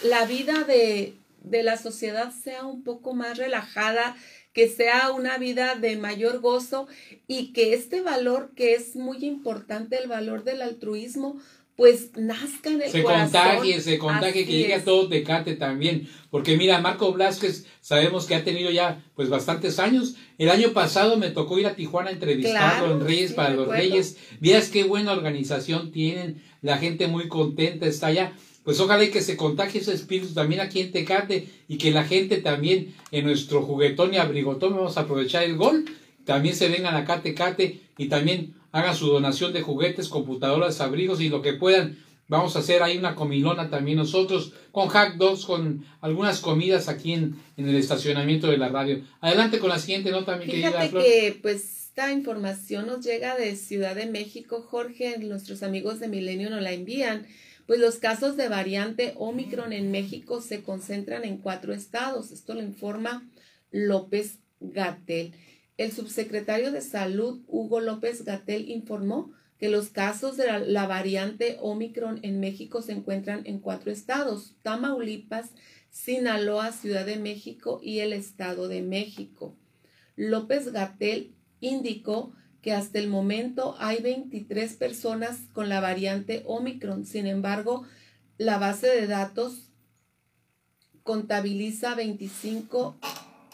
la 0.04 0.26
vida 0.26 0.64
de, 0.64 1.14
de 1.42 1.64
la 1.64 1.78
sociedad 1.78 2.34
sea 2.34 2.66
un 2.66 2.84
poco 2.84 3.14
más 3.14 3.38
relajada, 3.38 4.18
que 4.56 4.70
sea 4.70 5.12
una 5.12 5.38
vida 5.38 5.76
de 5.76 5.98
mayor 5.98 6.40
gozo 6.40 6.88
y 7.28 7.52
que 7.52 7.74
este 7.74 8.02
valor 8.02 8.52
que 8.56 8.74
es 8.74 8.96
muy 8.96 9.26
importante, 9.26 9.98
el 9.98 10.08
valor 10.08 10.46
del 10.46 10.62
altruismo, 10.62 11.38
pues 11.76 12.12
nazca 12.16 12.70
en 12.70 12.82
el 12.82 12.90
se 12.90 13.04
corazón. 13.04 13.32
contagie, 13.34 13.82
se 13.82 13.98
contagie, 13.98 14.46
que 14.46 14.54
llegue 14.54 14.76
a 14.76 14.84
todo 14.84 15.10
Tecate 15.10 15.58
también. 15.58 16.08
Porque 16.32 16.56
mira, 16.56 16.80
Marco 16.80 17.12
Blasquez, 17.12 17.66
sabemos 17.82 18.28
que 18.28 18.36
ha 18.36 18.46
tenido 18.46 18.72
ya 18.72 19.04
pues 19.14 19.28
bastantes 19.28 19.78
años. 19.78 20.16
El 20.38 20.50
año 20.50 20.72
pasado 20.72 21.18
me 21.18 21.32
tocó 21.32 21.60
ir 21.60 21.68
a 21.68 21.76
Tijuana 21.76 22.12
a 22.12 22.14
entrevistarlo 22.14 22.94
en 22.94 23.02
Reyes 23.02 23.34
para 23.34 23.54
los 23.54 23.68
Reyes. 23.68 24.16
Vías 24.40 24.70
qué 24.70 24.86
buena 24.86 25.12
organización 25.12 25.92
tienen, 25.92 26.42
la 26.62 26.78
gente 26.78 27.08
muy 27.08 27.28
contenta 27.28 27.88
está 27.88 28.08
allá. 28.08 28.32
Pues 28.66 28.80
ojalá 28.80 29.04
y 29.04 29.12
que 29.12 29.22
se 29.22 29.38
contagie 29.38 29.80
ese 29.80 29.94
espíritu 29.94 30.34
también 30.34 30.60
aquí 30.60 30.82
en 30.82 30.92
Tecate 30.92 31.48
y 31.68 31.78
que 31.78 31.92
la 31.92 32.04
gente 32.04 32.38
también 32.38 32.96
en 33.12 33.26
nuestro 33.26 33.62
juguetón 33.62 34.14
y 34.14 34.18
abrigotón, 34.18 34.76
vamos 34.76 34.98
a 34.98 35.02
aprovechar 35.02 35.44
el 35.44 35.56
gol, 35.56 35.86
también 36.26 36.56
se 36.56 36.68
vengan 36.68 36.96
acá 36.96 37.14
a 37.14 37.22
Tecate 37.22 37.80
y 37.98 38.08
también 38.08 38.56
hagan 38.72 38.96
su 38.96 39.08
donación 39.08 39.54
de 39.54 39.62
juguetes, 39.62 40.10
computadoras, 40.10 40.82
abrigos 40.82 41.22
y 41.22 41.30
lo 41.30 41.44
que 41.44 41.54
puedan. 41.54 42.04
Vamos 42.28 42.56
a 42.56 42.60
hacer 42.60 42.82
ahí 42.82 42.98
una 42.98 43.14
comilona 43.14 43.70
también 43.70 44.00
nosotros 44.00 44.54
con 44.72 44.88
hack 44.88 45.18
dogs, 45.18 45.46
con 45.46 45.86
algunas 46.02 46.40
comidas 46.40 46.90
aquí 46.90 47.14
en, 47.14 47.36
en 47.56 47.70
el 47.70 47.76
estacionamiento 47.76 48.48
de 48.48 48.58
la 48.58 48.70
radio. 48.70 49.02
Adelante 49.22 49.60
con 49.60 49.70
la 49.70 49.78
siguiente 49.78 50.10
nota, 50.10 50.36
mi 50.38 50.46
Fíjate 50.46 50.62
querida 50.64 50.90
Flor. 50.90 51.04
que 51.04 51.40
pues 51.40 51.86
esta 51.90 52.12
información 52.12 52.88
nos 52.88 53.06
llega 53.06 53.38
de 53.38 53.56
Ciudad 53.56 53.96
de 53.96 54.08
México, 54.08 54.66
Jorge, 54.68 55.18
nuestros 55.20 55.64
amigos 55.64 56.02
de 56.02 56.10
Milenio 56.10 56.50
nos 56.50 56.62
la 56.62 56.74
envían. 56.74 57.26
Pues 57.66 57.80
los 57.80 57.98
casos 57.98 58.38
de 58.38 58.48
variante 58.48 59.14
Omicron 59.18 59.74
en 59.74 59.92
México 59.92 60.42
se 60.42 60.62
concentran 60.62 61.24
en 61.26 61.38
cuatro 61.38 61.74
estados. 61.74 62.32
Esto 62.32 62.54
lo 62.54 62.62
informa 62.62 63.28
López 63.72 64.40
Gatel. 64.60 65.34
El 65.78 65.92
subsecretario 65.92 66.72
de 66.72 66.82
Salud, 66.82 67.42
Hugo 67.48 67.82
López 67.82 68.24
Gatel, 68.24 68.70
informó 68.70 69.32
que 69.58 69.70
los 69.70 69.90
casos 69.90 70.38
de 70.38 70.48
la, 70.48 70.60
la, 70.60 70.86
variante 70.86 71.58
Omicron 71.60 72.20
en 72.24 72.40
México 72.40 72.82
se 72.82 72.92
encuentran 72.92 73.42
en 73.46 73.60
cuatro 73.60 73.92
estados, 73.92 74.56
Tamaulipas, 74.62 75.52
Sinaloa, 75.90 76.72
Ciudad 76.72 77.06
de 77.06 77.18
México 77.18 77.80
y 77.82 78.00
el 78.00 78.14
Estado 78.14 78.68
de 78.68 78.82
México. 78.82 79.56
López 80.16 80.72
Gatel 80.72 81.34
indicó 81.62 82.34
que 82.66 82.74
hasta 82.74 82.98
el 82.98 83.10
momento 83.10 83.76
hay 83.78 84.02
23 84.02 84.74
personas 84.74 85.38
con 85.54 85.70
la 85.70 85.82
variante 85.82 86.42
Omicron. 86.48 87.06
Sin 87.06 87.28
embargo, 87.28 87.86
la 88.40 88.58
base 88.58 88.88
de 88.88 89.06
datos 89.06 89.70
contabiliza 91.04 91.94
25 91.94 92.98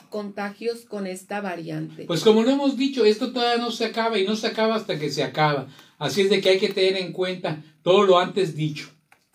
contagios 0.10 0.86
con 0.86 1.08
esta 1.08 1.42
variante. 1.42 2.06
Pues 2.06 2.24
como 2.24 2.42
lo 2.42 2.52
hemos 2.52 2.78
dicho, 2.78 3.04
esto 3.04 3.34
todavía 3.34 3.62
no 3.62 3.72
se 3.72 3.84
acaba 3.84 4.18
y 4.18 4.26
no 4.26 4.38
se 4.38 4.48
acaba 4.48 4.76
hasta 4.76 4.98
que 4.98 5.12
se 5.12 5.24
acaba. 5.24 5.68
Así 5.98 6.22
es 6.22 6.30
de 6.30 6.40
que 6.40 6.48
hay 6.48 6.60
que 6.60 6.70
tener 6.70 6.96
en 6.96 7.12
cuenta 7.12 7.62
todo 7.84 8.04
lo 8.04 8.18
antes 8.18 8.56
dicho, 8.56 8.92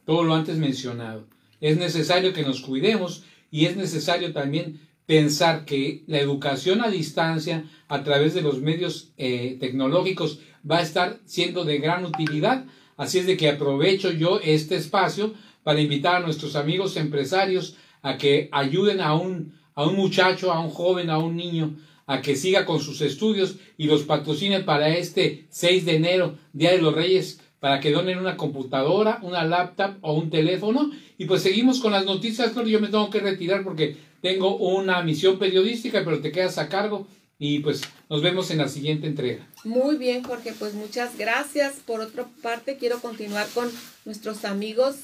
todo 0.06 0.23
lo 0.23 0.35
antes 0.35 0.56
mencionado. 0.56 1.28
Es 1.61 1.76
necesario 1.76 2.33
que 2.33 2.45
nos 2.45 2.62
cuidemos 2.62 3.25
y 3.50 3.66
es 3.66 3.76
necesario 3.76 4.33
también 4.33 4.86
pensar 5.07 5.65
que 5.65 6.03
la 6.07 6.19
educación 6.19 6.83
a 6.83 6.89
distancia 6.89 7.65
a 7.89 8.03
través 8.03 8.35
de 8.35 8.43
los 8.43 8.61
medios 8.61 9.13
eh, 9.17 9.57
tecnológicos 9.61 10.41
va 10.69 10.79
a 10.79 10.83
estar 10.83 11.21
siendo 11.25 11.65
de 11.65 11.79
gran 11.79 12.05
utilidad. 12.05 12.67
Así 12.97 13.19
es 13.19 13.27
de 13.27 13.37
que 13.37 13.49
aprovecho 13.49 14.11
yo 14.11 14.41
este 14.43 14.77
espacio 14.77 15.35
para 15.63 15.81
invitar 15.81 16.17
a 16.17 16.21
nuestros 16.21 16.57
amigos 16.57 16.97
empresarios 16.97 17.77
a 18.03 18.19
que 18.19 18.49
ayuden 18.53 19.01
a 19.01 19.15
un, 19.15 19.55
a 19.75 19.85
un 19.85 19.97
muchacho, 19.97 20.53
a 20.53 20.61
un 20.61 20.71
joven, 20.71 21.11
a 21.11 21.19
un 21.19 21.37
niño, 21.37 21.77
a 22.07 22.23
que 22.23 22.37
siga 22.37 22.65
con 22.65 22.81
sus 22.81 23.01
estudios 23.01 23.57
y 23.77 23.87
los 23.87 24.03
patrocine 24.03 24.61
para 24.61 24.97
este 24.97 25.47
6 25.51 25.85
de 25.85 25.97
enero, 25.97 26.39
Día 26.53 26.73
de 26.73 26.81
los 26.81 26.95
Reyes, 26.95 27.41
para 27.61 27.81
que 27.81 27.93
donen 27.93 28.19
una 28.19 28.37
computadora, 28.37 29.19
una 29.23 29.45
laptop 29.45 29.97
o 30.01 30.15
un 30.15 30.31
teléfono. 30.31 30.91
Y 31.19 31.27
pues 31.27 31.43
seguimos 31.43 31.81
con 31.81 31.93
las 31.93 32.05
noticias, 32.05 32.53
Flor. 32.53 32.67
Yo 32.67 32.81
me 32.81 32.89
tengo 32.89 33.11
que 33.11 33.21
retirar 33.21 33.65
porque 33.65 33.97
tengo 34.21 34.57
una 34.57 35.03
misión 35.03 35.39
periodística, 35.39 36.05
pero 36.05 36.21
te 36.21 36.33
quedas 36.33 36.59
a 36.59 36.69
cargo. 36.69 37.07
Y 37.39 37.61
pues 37.61 37.83
nos 38.09 38.23
vemos 38.23 38.51
en 38.51 38.59
la 38.59 38.69
siguiente 38.69 39.07
entrega. 39.07 39.47
Muy 39.65 39.97
bien, 39.97 40.23
Jorge, 40.23 40.55
pues 40.59 40.75
muchas 40.75 41.19
gracias. 41.19 41.75
Por 41.85 42.01
otra 42.01 42.27
parte, 42.43 42.77
quiero 42.77 43.01
continuar 43.01 43.47
con 43.53 43.71
nuestros 44.05 44.45
amigos 44.45 44.97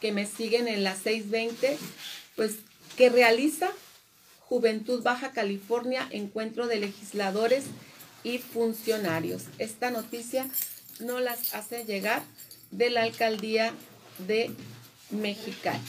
que 0.00 0.12
me 0.12 0.26
siguen 0.26 0.68
en 0.68 0.84
la 0.84 0.94
620, 0.94 1.78
pues 2.36 2.58
que 2.96 3.08
realiza 3.08 3.70
Juventud 4.40 5.02
Baja 5.02 5.32
California, 5.32 6.06
encuentro 6.10 6.66
de 6.66 6.76
legisladores 6.76 7.64
y 8.24 8.38
funcionarios. 8.38 9.44
Esta 9.58 9.90
noticia 9.90 10.48
no 11.00 11.20
las 11.20 11.54
hace 11.54 11.84
llegar 11.84 12.22
de 12.70 12.90
la 12.90 13.02
alcaldía 13.02 13.72
de 14.26 14.50
Mexicali. 15.10 15.80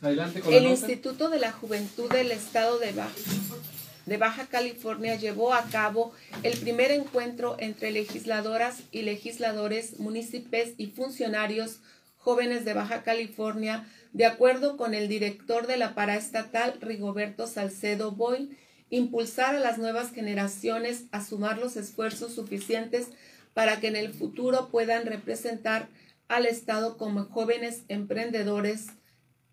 Adelante 0.00 0.40
con 0.40 0.52
El. 0.52 0.66
Instituto 0.66 1.30
de 1.30 1.38
la 1.38 1.52
Juventud 1.52 2.10
del 2.10 2.30
Estado 2.30 2.78
de 2.78 2.92
Baja, 2.92 3.14
de 4.06 4.16
Baja 4.18 4.46
California 4.46 5.16
llevó 5.16 5.54
a 5.54 5.64
cabo 5.64 6.12
el 6.42 6.58
primer 6.58 6.90
encuentro 6.90 7.56
entre 7.58 7.90
legisladoras 7.90 8.80
y 8.90 9.02
legisladores, 9.02 9.98
municipios 9.98 10.70
y 10.76 10.88
funcionarios 10.88 11.78
jóvenes 12.18 12.64
de 12.64 12.74
Baja 12.74 13.02
California, 13.02 13.86
de 14.12 14.26
acuerdo 14.26 14.76
con 14.76 14.94
el 14.94 15.08
director 15.08 15.66
de 15.66 15.76
la 15.76 15.94
paraestatal 15.94 16.78
Rigoberto 16.80 17.46
Salcedo 17.46 18.12
Boy, 18.12 18.56
impulsar 18.90 19.54
a 19.54 19.60
las 19.60 19.78
nuevas 19.78 20.12
generaciones 20.12 21.04
a 21.10 21.24
sumar 21.24 21.58
los 21.58 21.76
esfuerzos 21.76 22.34
suficientes 22.34 23.08
para 23.54 23.80
que 23.80 23.88
en 23.88 23.96
el 23.96 24.12
futuro 24.12 24.68
puedan 24.70 25.06
representar 25.06 25.88
al 26.28 26.46
Estado 26.46 26.96
como 26.96 27.24
jóvenes 27.24 27.82
emprendedores. 27.88 28.86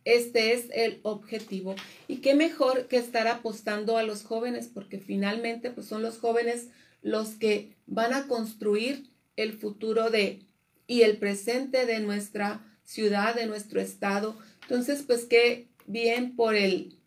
Este 0.04 0.54
es 0.54 0.66
el 0.74 1.00
objetivo. 1.04 1.76
Y 2.08 2.18
qué 2.18 2.34
mejor 2.34 2.88
que 2.88 2.98
estar 2.98 3.28
apostando 3.28 3.98
a 3.98 4.04
los 4.04 4.24
jóvenes, 4.24 4.68
porque 4.68 5.00
finalmente 5.00 5.70
pues, 5.70 5.88
son 5.88 6.02
los 6.02 6.18
jóvenes 6.18 6.68
los 7.02 7.30
que 7.30 7.76
van 7.88 8.14
a 8.14 8.28
construir 8.28 9.12
el 9.36 9.54
futuro 9.54 10.10
de 10.10 10.46
y 10.88 11.04
el 11.04 11.18
presente 11.18 11.86
de 11.86 12.00
nuestra 12.00 12.66
ciudad, 12.84 13.36
de 13.36 13.46
nuestro 13.46 13.80
estado. 13.80 14.36
Entonces, 14.64 15.04
pues 15.04 15.26
qué 15.26 15.70
bien 15.86 16.36
por 16.36 16.56
el 16.56 17.01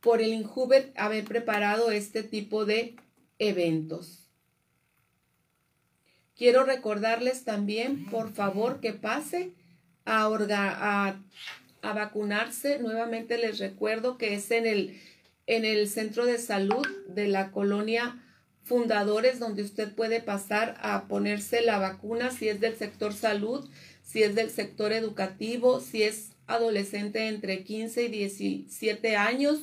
por 0.00 0.20
el 0.20 0.32
Injuber 0.32 0.92
haber 0.96 1.24
preparado 1.24 1.90
este 1.90 2.22
tipo 2.22 2.64
de 2.64 2.96
eventos. 3.38 4.26
Quiero 6.36 6.64
recordarles 6.64 7.44
también, 7.44 8.06
por 8.06 8.32
favor, 8.32 8.80
que 8.80 8.92
pase 8.92 9.52
a, 10.04 10.26
a, 10.26 11.20
a, 11.82 11.92
vacunarse. 11.94 12.78
Nuevamente 12.78 13.38
les 13.38 13.58
recuerdo 13.58 14.18
que 14.18 14.34
es 14.34 14.50
en 14.50 14.66
el, 14.66 15.00
en 15.46 15.64
el 15.64 15.88
centro 15.88 16.26
de 16.26 16.38
salud 16.38 16.86
de 17.08 17.28
la 17.28 17.50
colonia 17.50 18.22
Fundadores, 18.64 19.38
donde 19.38 19.62
usted 19.62 19.94
puede 19.94 20.20
pasar 20.20 20.76
a 20.80 21.06
ponerse 21.06 21.62
la 21.62 21.78
vacuna 21.78 22.32
si 22.32 22.48
es 22.48 22.60
del 22.60 22.74
sector 22.74 23.14
salud, 23.14 23.70
si 24.02 24.24
es 24.24 24.34
del 24.34 24.50
sector 24.50 24.92
educativo, 24.92 25.80
si 25.80 26.02
es 26.02 26.32
adolescente 26.48 27.28
entre 27.28 27.62
15 27.62 28.04
y 28.04 28.08
17 28.08 29.16
años 29.16 29.60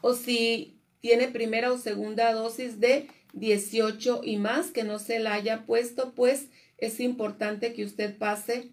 o 0.00 0.14
si 0.14 0.80
tiene 1.00 1.28
primera 1.28 1.72
o 1.72 1.78
segunda 1.78 2.32
dosis 2.32 2.80
de 2.80 3.08
18 3.32 4.22
y 4.24 4.36
más 4.36 4.70
que 4.70 4.84
no 4.84 4.98
se 4.98 5.18
la 5.18 5.34
haya 5.34 5.66
puesto, 5.66 6.14
pues 6.14 6.48
es 6.76 7.00
importante 7.00 7.72
que 7.72 7.84
usted 7.84 8.16
pase 8.16 8.70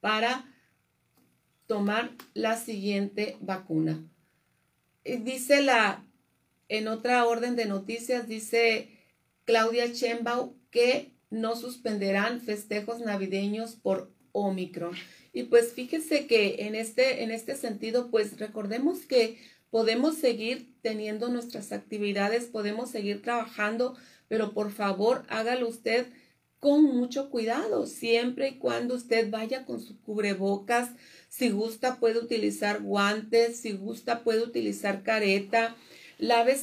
para 0.00 0.46
tomar 1.66 2.10
la 2.34 2.56
siguiente 2.56 3.36
vacuna. 3.40 4.04
Dice 5.04 5.62
la, 5.62 6.04
en 6.68 6.88
otra 6.88 7.26
orden 7.26 7.56
de 7.56 7.66
noticias, 7.66 8.28
dice 8.28 8.88
Claudia 9.44 9.92
Chembau 9.92 10.56
que 10.70 11.12
no 11.30 11.56
suspenderán 11.56 12.40
festejos 12.40 13.00
navideños 13.00 13.76
por 13.76 14.12
Omicron. 14.32 14.94
Y 15.32 15.44
pues 15.44 15.72
fíjese 15.72 16.26
que 16.26 16.66
en 16.66 16.74
este, 16.74 17.22
en 17.22 17.30
este 17.30 17.54
sentido, 17.54 18.10
pues 18.10 18.38
recordemos 18.38 19.06
que 19.06 19.38
podemos 19.70 20.16
seguir 20.16 20.74
teniendo 20.82 21.28
nuestras 21.28 21.72
actividades, 21.72 22.44
podemos 22.46 22.90
seguir 22.90 23.22
trabajando, 23.22 23.96
pero 24.28 24.52
por 24.52 24.70
favor 24.70 25.24
hágalo 25.28 25.68
usted 25.68 26.06
con 26.58 26.84
mucho 26.84 27.30
cuidado, 27.30 27.86
siempre 27.86 28.48
y 28.48 28.58
cuando 28.58 28.94
usted 28.94 29.30
vaya 29.30 29.64
con 29.64 29.80
su 29.80 29.98
cubrebocas, 30.02 30.90
si 31.28 31.48
gusta 31.48 31.98
puede 31.98 32.18
utilizar 32.18 32.82
guantes, 32.82 33.60
si 33.60 33.72
gusta 33.72 34.22
puede 34.22 34.42
utilizar 34.42 35.02
careta. 35.02 35.74
lave 36.18 36.56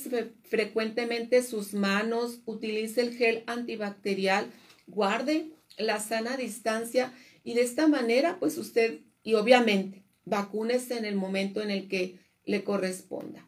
frecuentemente 0.44 1.42
sus 1.42 1.74
manos, 1.74 2.42
utilice 2.46 3.02
el 3.02 3.16
gel 3.18 3.44
antibacterial, 3.48 4.52
guarde 4.86 5.52
la 5.78 6.00
sana 6.00 6.38
distancia 6.38 7.12
y 7.44 7.56
de 7.56 7.62
esta 7.62 7.88
manera, 7.88 8.38
pues 8.40 8.58
usted, 8.60 9.00
y 9.24 9.34
obviamente, 9.34 10.04
vacúnese 10.26 10.98
en 10.98 11.06
el 11.06 11.16
momento 11.16 11.62
en 11.64 11.72
el 11.72 11.88
que 11.88 12.20
le 12.48 12.64
corresponda. 12.64 13.46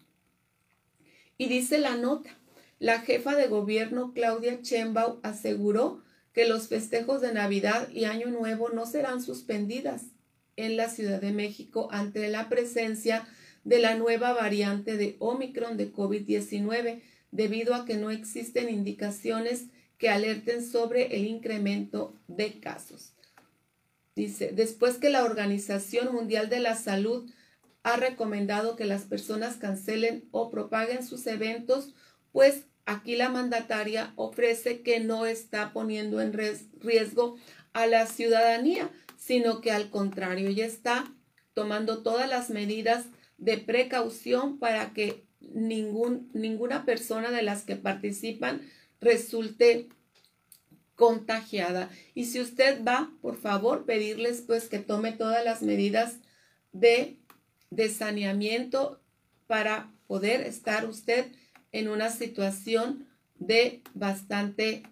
Y 1.39 1.47
dice 1.47 1.79
la 1.79 1.95
nota, 1.95 2.37
la 2.77 2.99
jefa 2.99 3.35
de 3.35 3.47
gobierno 3.47 4.13
Claudia 4.13 4.61
Chembau 4.61 5.19
aseguró 5.23 6.03
que 6.33 6.47
los 6.47 6.67
festejos 6.67 7.21
de 7.21 7.33
Navidad 7.33 7.89
y 7.89 8.05
Año 8.05 8.27
Nuevo 8.27 8.69
no 8.69 8.85
serán 8.85 9.23
suspendidas 9.23 10.03
en 10.57 10.77
la 10.77 10.89
Ciudad 10.89 11.21
de 11.21 11.31
México 11.31 11.87
ante 11.91 12.27
la 12.27 12.49
presencia 12.49 13.27
de 13.63 13.79
la 13.79 13.95
nueva 13.95 14.33
variante 14.33 14.97
de 14.97 15.15
Omicron 15.19 15.77
de 15.77 15.91
COVID-19, 15.91 17.01
debido 17.31 17.75
a 17.75 17.85
que 17.85 17.95
no 17.95 18.11
existen 18.11 18.69
indicaciones 18.69 19.65
que 19.97 20.09
alerten 20.09 20.65
sobre 20.65 21.15
el 21.15 21.25
incremento 21.25 22.15
de 22.27 22.59
casos. 22.59 23.13
Dice, 24.15 24.51
después 24.53 24.97
que 24.97 25.09
la 25.09 25.23
Organización 25.23 26.13
Mundial 26.13 26.49
de 26.49 26.59
la 26.59 26.75
Salud 26.75 27.29
ha 27.93 27.97
recomendado 27.97 28.75
que 28.75 28.85
las 28.85 29.03
personas 29.03 29.57
cancelen 29.57 30.27
o 30.31 30.49
propaguen 30.49 31.05
sus 31.05 31.25
eventos, 31.27 31.93
pues 32.31 32.65
aquí 32.85 33.15
la 33.15 33.29
mandataria 33.29 34.13
ofrece 34.15 34.81
que 34.81 34.99
no 34.99 35.25
está 35.25 35.73
poniendo 35.73 36.21
en 36.21 36.33
riesgo 36.33 37.37
a 37.73 37.87
la 37.87 38.05
ciudadanía, 38.07 38.89
sino 39.17 39.61
que 39.61 39.71
al 39.71 39.89
contrario 39.89 40.49
ya 40.49 40.65
está 40.65 41.05
tomando 41.53 42.03
todas 42.03 42.29
las 42.29 42.49
medidas 42.49 43.05
de 43.37 43.57
precaución 43.57 44.59
para 44.59 44.93
que 44.93 45.25
ningún, 45.39 46.29
ninguna 46.33 46.85
persona 46.85 47.31
de 47.31 47.41
las 47.41 47.63
que 47.63 47.75
participan 47.75 48.61
resulte 49.01 49.89
contagiada. 50.95 51.89
Y 52.13 52.25
si 52.25 52.41
usted 52.41 52.83
va, 52.83 53.11
por 53.21 53.37
favor, 53.37 53.85
pedirles 53.85 54.41
pues 54.41 54.67
que 54.67 54.79
tome 54.79 55.13
todas 55.13 55.43
las 55.45 55.61
medidas 55.61 56.17
de, 56.73 57.19
de 57.69 57.89
saneamiento 57.89 59.01
para 59.47 59.91
poder 60.07 60.41
estar 60.41 60.87
usted 60.87 61.31
en 61.71 61.87
una 61.87 62.09
situación 62.09 63.07
de 63.37 63.81
bastante 63.93 64.83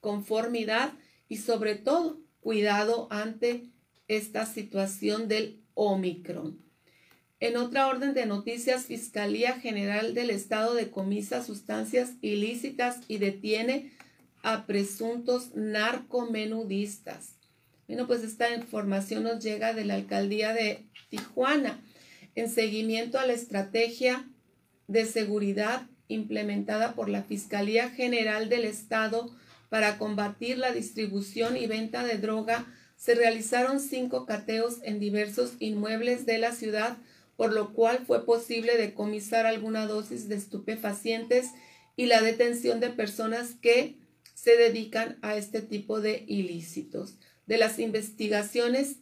conformidad 0.00 0.92
y 1.28 1.38
sobre 1.38 1.74
todo 1.74 2.20
cuidado 2.40 3.08
ante 3.10 3.70
esta 4.08 4.46
situación 4.46 5.28
del 5.28 5.62
Omicron. 5.74 6.58
En 7.40 7.56
otra 7.56 7.86
orden 7.86 8.14
de 8.14 8.26
noticias, 8.26 8.86
Fiscalía 8.86 9.60
General 9.60 10.14
del 10.14 10.30
Estado 10.30 10.74
decomisa 10.74 11.44
sustancias 11.44 12.14
ilícitas 12.20 13.00
y 13.06 13.18
detiene 13.18 13.92
a 14.42 14.66
presuntos 14.66 15.54
narcomenudistas. 15.54 17.36
Bueno, 17.86 18.06
pues 18.06 18.22
esta 18.22 18.54
información 18.54 19.22
nos 19.22 19.42
llega 19.42 19.72
de 19.72 19.84
la 19.84 19.94
alcaldía 19.94 20.52
de 20.52 20.88
Tijuana 21.10 21.80
en 22.40 22.50
seguimiento 22.50 23.18
a 23.18 23.26
la 23.26 23.32
estrategia 23.32 24.28
de 24.86 25.06
seguridad 25.06 25.86
implementada 26.08 26.94
por 26.94 27.08
la 27.08 27.22
Fiscalía 27.22 27.90
General 27.90 28.48
del 28.48 28.64
Estado 28.64 29.30
para 29.68 29.98
combatir 29.98 30.58
la 30.58 30.72
distribución 30.72 31.56
y 31.56 31.66
venta 31.66 32.04
de 32.04 32.16
droga. 32.16 32.66
Se 32.96 33.14
realizaron 33.14 33.80
cinco 33.80 34.24
cateos 34.24 34.78
en 34.82 34.98
diversos 35.00 35.52
inmuebles 35.58 36.26
de 36.26 36.38
la 36.38 36.52
ciudad 36.52 36.98
por 37.38 37.52
lo 37.52 37.72
cual 37.72 38.04
fue 38.04 38.26
posible 38.26 38.76
decomisar 38.76 39.46
alguna 39.46 39.86
dosis 39.86 40.28
de 40.28 40.34
estupefacientes 40.34 41.52
y 41.94 42.06
la 42.06 42.20
detención 42.20 42.80
de 42.80 42.90
personas 42.90 43.54
que 43.62 43.96
se 44.34 44.56
dedican 44.56 45.20
a 45.22 45.36
este 45.36 45.62
tipo 45.62 46.00
de 46.00 46.24
ilícitos. 46.26 47.16
De 47.46 47.56
las 47.56 47.78
investigaciones 47.78 48.96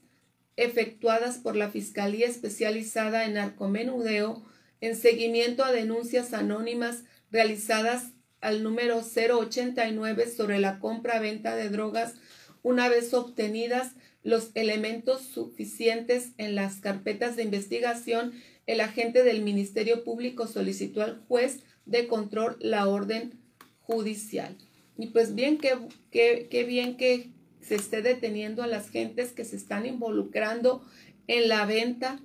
efectuadas 0.57 1.39
por 1.39 1.57
la 1.57 1.71
Fiscalía 1.71 2.27
Especializada 2.27 3.25
en 3.25 3.35
Narcomenudeo 3.35 4.45
en 4.81 4.97
seguimiento 4.97 5.65
a 5.65 5.73
denuncias 5.73 6.33
anónimas 6.33 7.05
realizadas 7.31 8.13
al 8.41 8.63
número 8.63 9.01
089 9.01 10.29
sobre 10.29 10.59
la 10.59 10.79
compra-venta 10.79 11.57
de 11.57 11.69
drogas 11.69 12.15
una 12.63 12.89
vez 12.89 13.15
obtenidas 13.15 13.93
los 14.23 14.51
elementos 14.55 15.23
suficientes 15.23 16.33
en 16.37 16.57
las 16.57 16.81
carpetas 16.81 17.37
de 17.37 17.45
investigación, 17.45 18.33
el 18.67 18.81
agente 18.81 19.23
del 19.23 19.41
Ministerio 19.41 20.03
Público 20.03 20.49
solicitó 20.49 21.03
al 21.03 21.21
juez 21.29 21.61
de 21.85 22.09
control 22.09 22.57
la 22.59 22.89
orden 22.89 23.39
judicial. 23.83 24.57
Y 24.99 25.09
pues 25.09 25.37
bien, 25.37 25.59
qué, 25.59 25.79
qué, 26.11 26.65
bien 26.65 26.97
que 26.97 27.31
se 27.67 27.75
esté 27.75 28.03
deteniendo 28.03 28.63
a 28.63 28.67
las 28.67 28.91
gentes 28.91 29.33
que 29.33 29.45
se 29.45 29.57
están 29.57 29.87
involucrando 29.87 30.87
en 31.27 31.49
la 31.49 31.67
venta 31.67 32.21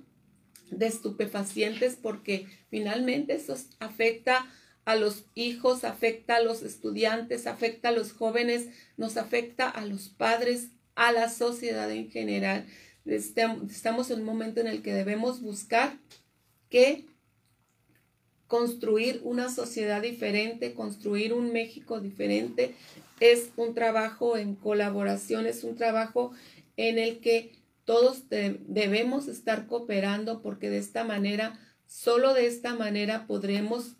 de 0.70 0.86
estupefacientes 0.86 1.96
porque 2.00 2.46
finalmente 2.70 3.34
eso 3.34 3.56
afecta 3.80 4.46
a 4.84 4.96
los 4.96 5.26
hijos, 5.34 5.84
afecta 5.84 6.36
a 6.36 6.42
los 6.42 6.62
estudiantes, 6.62 7.46
afecta 7.46 7.88
a 7.88 7.92
los 7.92 8.12
jóvenes, 8.12 8.68
nos 8.96 9.16
afecta 9.16 9.68
a 9.68 9.84
los 9.84 10.08
padres, 10.08 10.68
a 10.94 11.12
la 11.12 11.28
sociedad 11.28 11.90
en 11.90 12.10
general. 12.10 12.66
Estamos 13.04 14.10
en 14.10 14.20
un 14.20 14.24
momento 14.24 14.60
en 14.60 14.66
el 14.66 14.82
que 14.82 14.94
debemos 14.94 15.40
buscar 15.40 15.98
que 16.68 17.06
construir 18.46 19.20
una 19.24 19.48
sociedad 19.48 20.02
diferente, 20.02 20.74
construir 20.74 21.32
un 21.32 21.52
México 21.52 22.00
diferente, 22.00 22.74
es 23.22 23.50
un 23.56 23.72
trabajo 23.72 24.36
en 24.36 24.54
colaboración, 24.56 25.46
es 25.46 25.62
un 25.62 25.76
trabajo 25.76 26.32
en 26.76 26.98
el 26.98 27.20
que 27.20 27.52
todos 27.84 28.24
debemos 28.28 29.28
estar 29.28 29.68
cooperando 29.68 30.42
porque 30.42 30.70
de 30.70 30.78
esta 30.78 31.04
manera, 31.04 31.56
solo 31.86 32.34
de 32.34 32.48
esta 32.48 32.74
manera 32.74 33.28
podremos, 33.28 33.92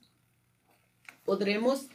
podremos 1.25 1.87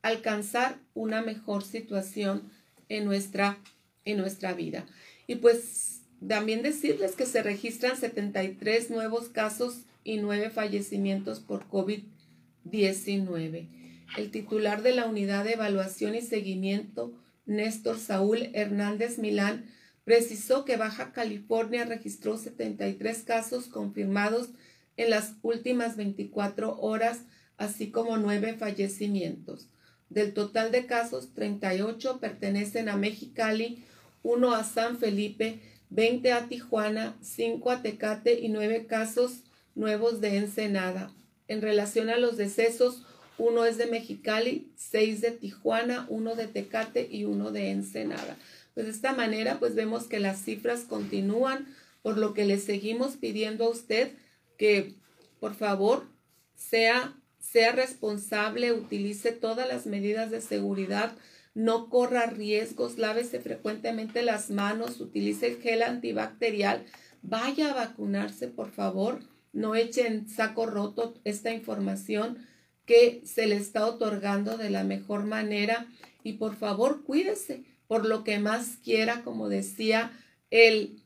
alcanzar 0.00 0.78
una 0.94 1.20
mejor 1.20 1.62
situación 1.62 2.50
en 2.88 3.04
nuestra, 3.04 3.58
en 4.06 4.16
nuestra 4.16 4.54
vida. 4.54 4.86
Y 5.26 5.34
pues 5.34 6.00
también 6.26 6.62
decirles 6.62 7.14
que 7.14 7.26
se 7.26 7.42
registran 7.42 7.98
73 7.98 8.88
nuevos 8.88 9.28
casos 9.28 9.82
y 10.02 10.16
9 10.16 10.48
fallecimientos 10.48 11.40
por 11.40 11.68
COVID-19. 11.68 13.85
El 14.16 14.30
titular 14.30 14.82
de 14.82 14.94
la 14.94 15.06
Unidad 15.06 15.44
de 15.44 15.54
Evaluación 15.54 16.14
y 16.14 16.22
Seguimiento, 16.22 17.12
Néstor 17.44 17.98
Saúl 17.98 18.50
Hernández 18.54 19.18
Milán, 19.18 19.66
precisó 20.04 20.64
que 20.64 20.76
Baja 20.76 21.12
California 21.12 21.84
registró 21.84 22.38
73 22.38 23.22
casos 23.24 23.66
confirmados 23.66 24.50
en 24.96 25.10
las 25.10 25.34
últimas 25.42 25.96
24 25.96 26.78
horas, 26.78 27.22
así 27.56 27.90
como 27.90 28.16
9 28.16 28.54
fallecimientos. 28.58 29.68
Del 30.08 30.32
total 30.32 30.70
de 30.70 30.86
casos, 30.86 31.34
38 31.34 32.20
pertenecen 32.20 32.88
a 32.88 32.96
Mexicali, 32.96 33.84
1 34.22 34.54
a 34.54 34.64
San 34.64 34.98
Felipe, 34.98 35.60
20 35.90 36.32
a 36.32 36.48
Tijuana, 36.48 37.16
5 37.20 37.70
a 37.70 37.82
Tecate 37.82 38.40
y 38.40 38.48
9 38.48 38.86
casos 38.86 39.42
nuevos 39.74 40.20
de 40.20 40.36
Ensenada. 40.36 41.12
En 41.48 41.62
relación 41.62 42.08
a 42.08 42.16
los 42.16 42.36
decesos, 42.36 43.04
uno 43.38 43.64
es 43.64 43.78
de 43.78 43.86
Mexicali, 43.86 44.70
6 44.76 45.20
de 45.20 45.30
Tijuana, 45.32 46.06
1 46.08 46.34
de 46.34 46.46
Tecate 46.46 47.08
y 47.10 47.24
1 47.24 47.52
de 47.52 47.70
Ensenada. 47.70 48.36
Pues 48.74 48.86
de 48.86 48.92
esta 48.92 49.12
manera, 49.12 49.58
pues 49.58 49.74
vemos 49.74 50.04
que 50.04 50.20
las 50.20 50.42
cifras 50.42 50.82
continúan, 50.82 51.66
por 52.02 52.18
lo 52.18 52.34
que 52.34 52.44
le 52.44 52.58
seguimos 52.58 53.16
pidiendo 53.16 53.64
a 53.64 53.70
usted 53.70 54.12
que, 54.56 54.94
por 55.40 55.54
favor, 55.54 56.06
sea 56.54 57.14
sea 57.50 57.72
responsable, 57.72 58.72
utilice 58.72 59.32
todas 59.32 59.68
las 59.68 59.86
medidas 59.86 60.30
de 60.30 60.40
seguridad, 60.40 61.12
no 61.54 61.88
corra 61.88 62.26
riesgos, 62.26 62.98
lávese 62.98 63.40
frecuentemente 63.40 64.22
las 64.22 64.50
manos, 64.50 65.00
utilice 65.00 65.46
el 65.46 65.62
gel 65.62 65.82
antibacterial, 65.82 66.84
vaya 67.22 67.70
a 67.70 67.74
vacunarse, 67.74 68.48
por 68.48 68.72
favor, 68.72 69.20
no 69.52 69.74
eche 69.74 70.06
en 70.06 70.28
saco 70.28 70.66
roto 70.66 71.14
esta 71.24 71.52
información 71.52 72.46
que 72.86 73.22
se 73.24 73.46
le 73.46 73.56
está 73.56 73.86
otorgando 73.86 74.56
de 74.56 74.70
la 74.70 74.84
mejor 74.84 75.24
manera 75.24 75.86
y 76.22 76.34
por 76.34 76.56
favor 76.56 77.04
cuídese 77.04 77.64
por 77.86 78.06
lo 78.06 78.24
que 78.24 78.38
más 78.38 78.78
quiera, 78.82 79.22
como 79.22 79.48
decía 79.48 80.12
el, 80.50 81.02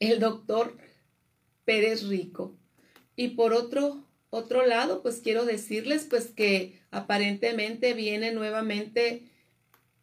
el 0.00 0.20
doctor 0.20 0.76
Pérez 1.64 2.06
Rico. 2.08 2.56
Y 3.16 3.28
por 3.28 3.52
otro 3.52 4.06
otro 4.30 4.66
lado, 4.66 5.02
pues 5.02 5.20
quiero 5.20 5.44
decirles 5.44 6.06
pues 6.08 6.26
que 6.26 6.78
aparentemente 6.90 7.94
vienen 7.94 8.34
nuevamente 8.34 9.22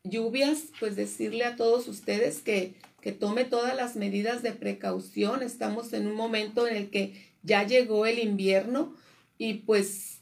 lluvias, 0.03 0.65
pues 0.79 0.95
decirle 0.95 1.45
a 1.45 1.55
todos 1.55 1.87
ustedes 1.87 2.41
que, 2.41 2.73
que 3.01 3.11
tome 3.11 3.45
todas 3.45 3.75
las 3.75 3.95
medidas 3.95 4.41
de 4.41 4.51
precaución. 4.51 5.43
Estamos 5.43 5.93
en 5.93 6.07
un 6.07 6.15
momento 6.15 6.67
en 6.67 6.75
el 6.75 6.89
que 6.89 7.13
ya 7.43 7.65
llegó 7.65 8.05
el 8.05 8.19
invierno 8.19 8.95
y 9.37 9.55
pues 9.55 10.21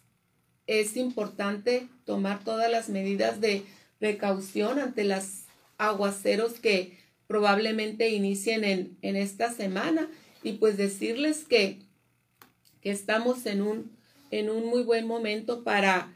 es 0.79 0.95
importante 0.95 1.89
tomar 2.05 2.45
todas 2.45 2.71
las 2.71 2.87
medidas 2.87 3.41
de 3.41 3.63
precaución 3.99 4.79
ante 4.79 5.03
los 5.03 5.43
aguaceros 5.77 6.53
que 6.53 6.97
probablemente 7.27 8.09
inicien 8.09 8.63
en, 8.63 8.97
en 9.01 9.17
esta 9.17 9.51
semana 9.51 10.09
y 10.43 10.53
pues 10.53 10.77
decirles 10.77 11.43
que, 11.43 11.79
que 12.79 12.89
estamos 12.89 13.45
en 13.47 13.61
un, 13.61 13.91
en 14.31 14.49
un 14.49 14.65
muy 14.65 14.83
buen 14.83 15.05
momento 15.05 15.65
para 15.65 16.13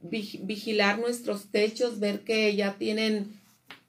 vigilar 0.00 0.98
nuestros 0.98 1.50
techos, 1.50 2.00
ver 2.00 2.20
que 2.20 2.56
ya 2.56 2.78
tienen 2.78 3.38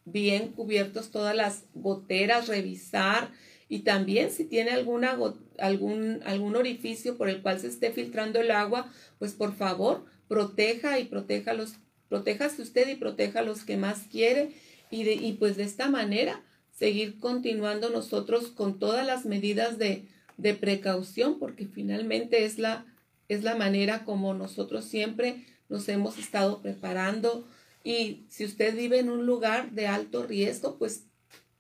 bien 0.04 0.50
cubiertos 0.50 1.10
todas 1.10 1.36
las 1.36 1.64
goteras, 1.74 2.50
revisar 2.50 3.32
y 3.70 3.80
también 3.82 4.32
si 4.32 4.46
tiene 4.46 4.72
alguna, 4.72 5.18
algún, 5.60 6.22
algún 6.26 6.56
orificio 6.56 7.18
por 7.18 7.30
el 7.30 7.44
cual 7.44 7.60
se 7.60 7.68
esté 7.68 7.92
filtrando 7.92 8.42
el 8.42 8.50
agua, 8.50 8.92
pues 9.20 9.34
por 9.34 9.56
favor 9.56 10.06
proteja 10.28 11.00
y 11.00 11.06
proteja 11.06 11.54
los, 11.54 11.76
protéjase 12.10 12.64
usted 12.64 12.90
y 12.90 12.96
proteja 12.96 13.40
a 13.40 13.44
los 13.44 13.64
que 13.64 13.78
más 13.78 14.08
quiere 14.12 14.52
y, 14.90 15.04
de, 15.04 15.14
y 15.14 15.34
pues 15.34 15.56
de 15.56 15.64
esta 15.64 15.88
manera 15.88 16.44
seguir 16.72 17.20
continuando 17.20 17.90
nosotros 17.90 18.48
con 18.48 18.80
todas 18.80 19.06
las 19.06 19.26
medidas 19.26 19.78
de, 19.78 20.08
de 20.38 20.56
precaución 20.56 21.38
porque 21.38 21.68
finalmente 21.68 22.46
es 22.46 22.58
la, 22.58 22.86
es 23.28 23.44
la 23.44 23.56
manera 23.56 24.04
como 24.04 24.34
nosotros 24.34 24.86
siempre 24.86 25.46
nos 25.70 25.88
hemos 25.90 26.18
estado 26.18 26.62
preparando. 26.62 27.48
Y 27.84 28.26
si 28.30 28.46
usted 28.46 28.76
vive 28.76 29.00
en 29.00 29.10
un 29.10 29.26
lugar 29.26 29.72
de 29.72 29.88
alto 29.88 30.26
riesgo, 30.26 30.78
pues 30.78 31.06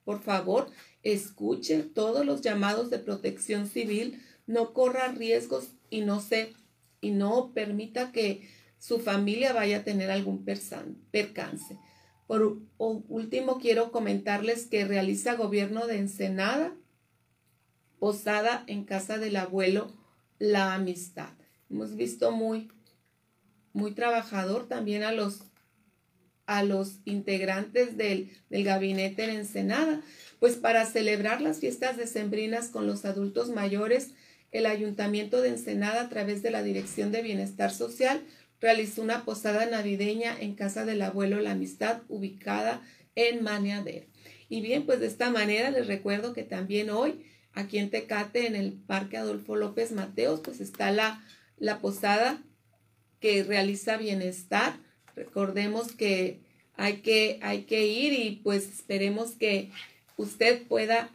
por 0.04 0.22
favor 0.24 0.70
escuche 1.04 1.84
todos 1.84 2.26
los 2.26 2.42
llamados 2.42 2.90
de 2.90 3.00
protección 3.00 3.68
civil, 3.68 4.22
no 4.48 4.74
corra 4.74 5.10
riesgos 5.10 5.70
y 5.90 6.02
no 6.02 6.20
se 6.22 6.54
y 7.02 7.12
no 7.12 7.54
permita 7.54 8.12
que 8.12 8.50
su 8.78 9.00
familia 9.00 9.54
vaya 9.54 9.78
a 9.78 9.84
tener 9.84 10.12
algún 10.12 10.44
percance. 10.44 11.78
Por 12.28 12.60
último, 12.78 13.58
quiero 13.58 13.92
comentarles 13.92 14.68
que 14.68 14.86
realiza 14.86 15.36
gobierno 15.36 15.88
de 15.88 15.98
Ensenada, 15.98 16.76
posada 18.00 18.64
en 18.68 18.84
casa 18.84 19.18
del 19.18 19.36
abuelo, 19.36 19.94
la 20.38 20.74
amistad. 20.74 21.34
Hemos 21.70 21.96
visto 21.96 22.32
muy, 22.32 22.72
muy 23.74 23.92
trabajador 23.92 24.68
también 24.68 25.04
a 25.04 25.12
los 25.12 25.44
a 26.50 26.64
los 26.64 26.98
integrantes 27.06 27.96
del, 27.96 28.32
del 28.50 28.64
gabinete 28.64 29.24
en 29.24 29.30
Ensenada, 29.30 30.02
pues 30.40 30.56
para 30.56 30.86
celebrar 30.86 31.42
las 31.42 31.60
fiestas 31.60 31.98
decembrinas 31.98 32.70
con 32.70 32.88
los 32.88 33.06
adultos 33.06 33.50
mayores, 33.50 34.12
el 34.52 34.66
Ayuntamiento 34.66 35.42
de 35.42 35.50
Ensenada, 35.50 36.02
a 36.02 36.10
través 36.10 36.42
de 36.42 36.52
la 36.52 36.64
Dirección 36.64 37.12
de 37.12 37.22
Bienestar 37.22 37.72
Social, 37.72 38.22
realizó 38.60 39.02
una 39.02 39.26
posada 39.26 39.66
navideña 39.66 40.36
en 40.40 40.56
casa 40.56 40.86
del 40.86 41.02
abuelo 41.02 41.40
La 41.40 41.52
Amistad, 41.52 42.02
ubicada 42.08 42.82
en 43.16 43.44
Maneader. 43.44 44.08
Y 44.50 44.62
bien, 44.62 44.86
pues 44.86 45.00
de 45.00 45.08
esta 45.08 45.30
manera 45.30 45.70
les 45.70 45.88
recuerdo 45.88 46.34
que 46.34 46.44
también 46.44 46.90
hoy, 46.90 47.26
aquí 47.54 47.78
en 47.78 47.90
Tecate, 47.90 48.48
en 48.48 48.56
el 48.56 48.74
Parque 48.74 49.18
Adolfo 49.18 49.56
López 49.56 49.92
Mateos, 49.92 50.40
pues 50.40 50.60
está 50.62 50.92
la, 50.92 51.24
la 51.58 51.80
posada 51.80 52.42
que 53.20 53.44
realiza 53.44 53.98
bienestar 53.98 54.80
Recordemos 55.20 55.92
que 55.92 56.40
hay 56.76 57.02
que, 57.02 57.40
hay 57.42 57.64
que 57.64 57.86
ir 57.88 58.14
y 58.14 58.38
pues 58.42 58.70
esperemos 58.70 59.32
que 59.32 59.70
usted 60.20 60.68
pueda 60.68 61.10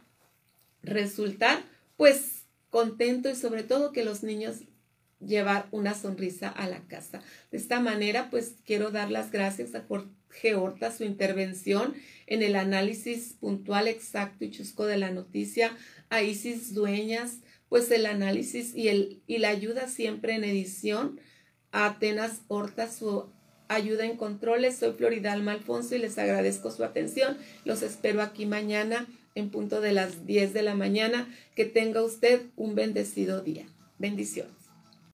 resultar 0.81 1.63
pues 1.95 2.45
contento 2.71 3.29
y 3.29 3.35
sobre 3.35 3.61
todo 3.61 3.91
que 3.91 4.03
los 4.03 4.23
niños 4.23 4.61
llevar 5.19 5.67
una 5.71 5.93
sonrisa 5.93 6.49
a 6.49 6.67
la 6.67 6.79
casa. 6.87 7.21
De 7.51 7.57
esta 7.57 7.79
manera, 7.79 8.29
pues 8.31 8.55
quiero 8.65 8.89
dar 8.89 9.11
las 9.11 9.31
gracias 9.31 9.75
a 9.75 9.85
Jorge 9.87 10.55
Horta, 10.55 10.91
su 10.91 11.03
intervención 11.03 11.93
en 12.25 12.41
el 12.41 12.55
análisis 12.55 13.33
puntual, 13.39 13.87
exacto 13.87 14.43
y 14.43 14.51
chusco 14.51 14.85
de 14.87 14.97
la 14.97 15.11
noticia, 15.11 15.77
a 16.09 16.23
Isis 16.23 16.73
Dueñas, 16.73 17.41
pues 17.69 17.91
el 17.91 18.07
análisis 18.07 18.73
y, 18.75 18.89
el, 18.89 19.21
y 19.27 19.37
la 19.37 19.49
ayuda 19.49 19.87
siempre 19.87 20.33
en 20.33 20.43
edición, 20.43 21.19
a 21.71 21.85
Atenas 21.85 22.41
Horta, 22.47 22.91
su 22.91 23.29
ayuda 23.67 24.05
en 24.05 24.17
controles. 24.17 24.77
Soy 24.77 24.93
Floridalma 24.93 25.51
Alfonso 25.51 25.95
y 25.95 25.99
les 25.99 26.17
agradezco 26.17 26.71
su 26.71 26.83
atención. 26.83 27.37
Los 27.63 27.81
espero 27.81 28.21
aquí 28.21 28.45
mañana 28.45 29.07
en 29.35 29.49
punto 29.49 29.81
de 29.81 29.93
las 29.93 30.25
10 30.25 30.53
de 30.53 30.63
la 30.63 30.75
mañana. 30.75 31.27
Que 31.55 31.65
tenga 31.65 32.03
usted 32.03 32.41
un 32.55 32.75
bendecido 32.75 33.41
día. 33.41 33.65
Bendiciones. 33.97 34.54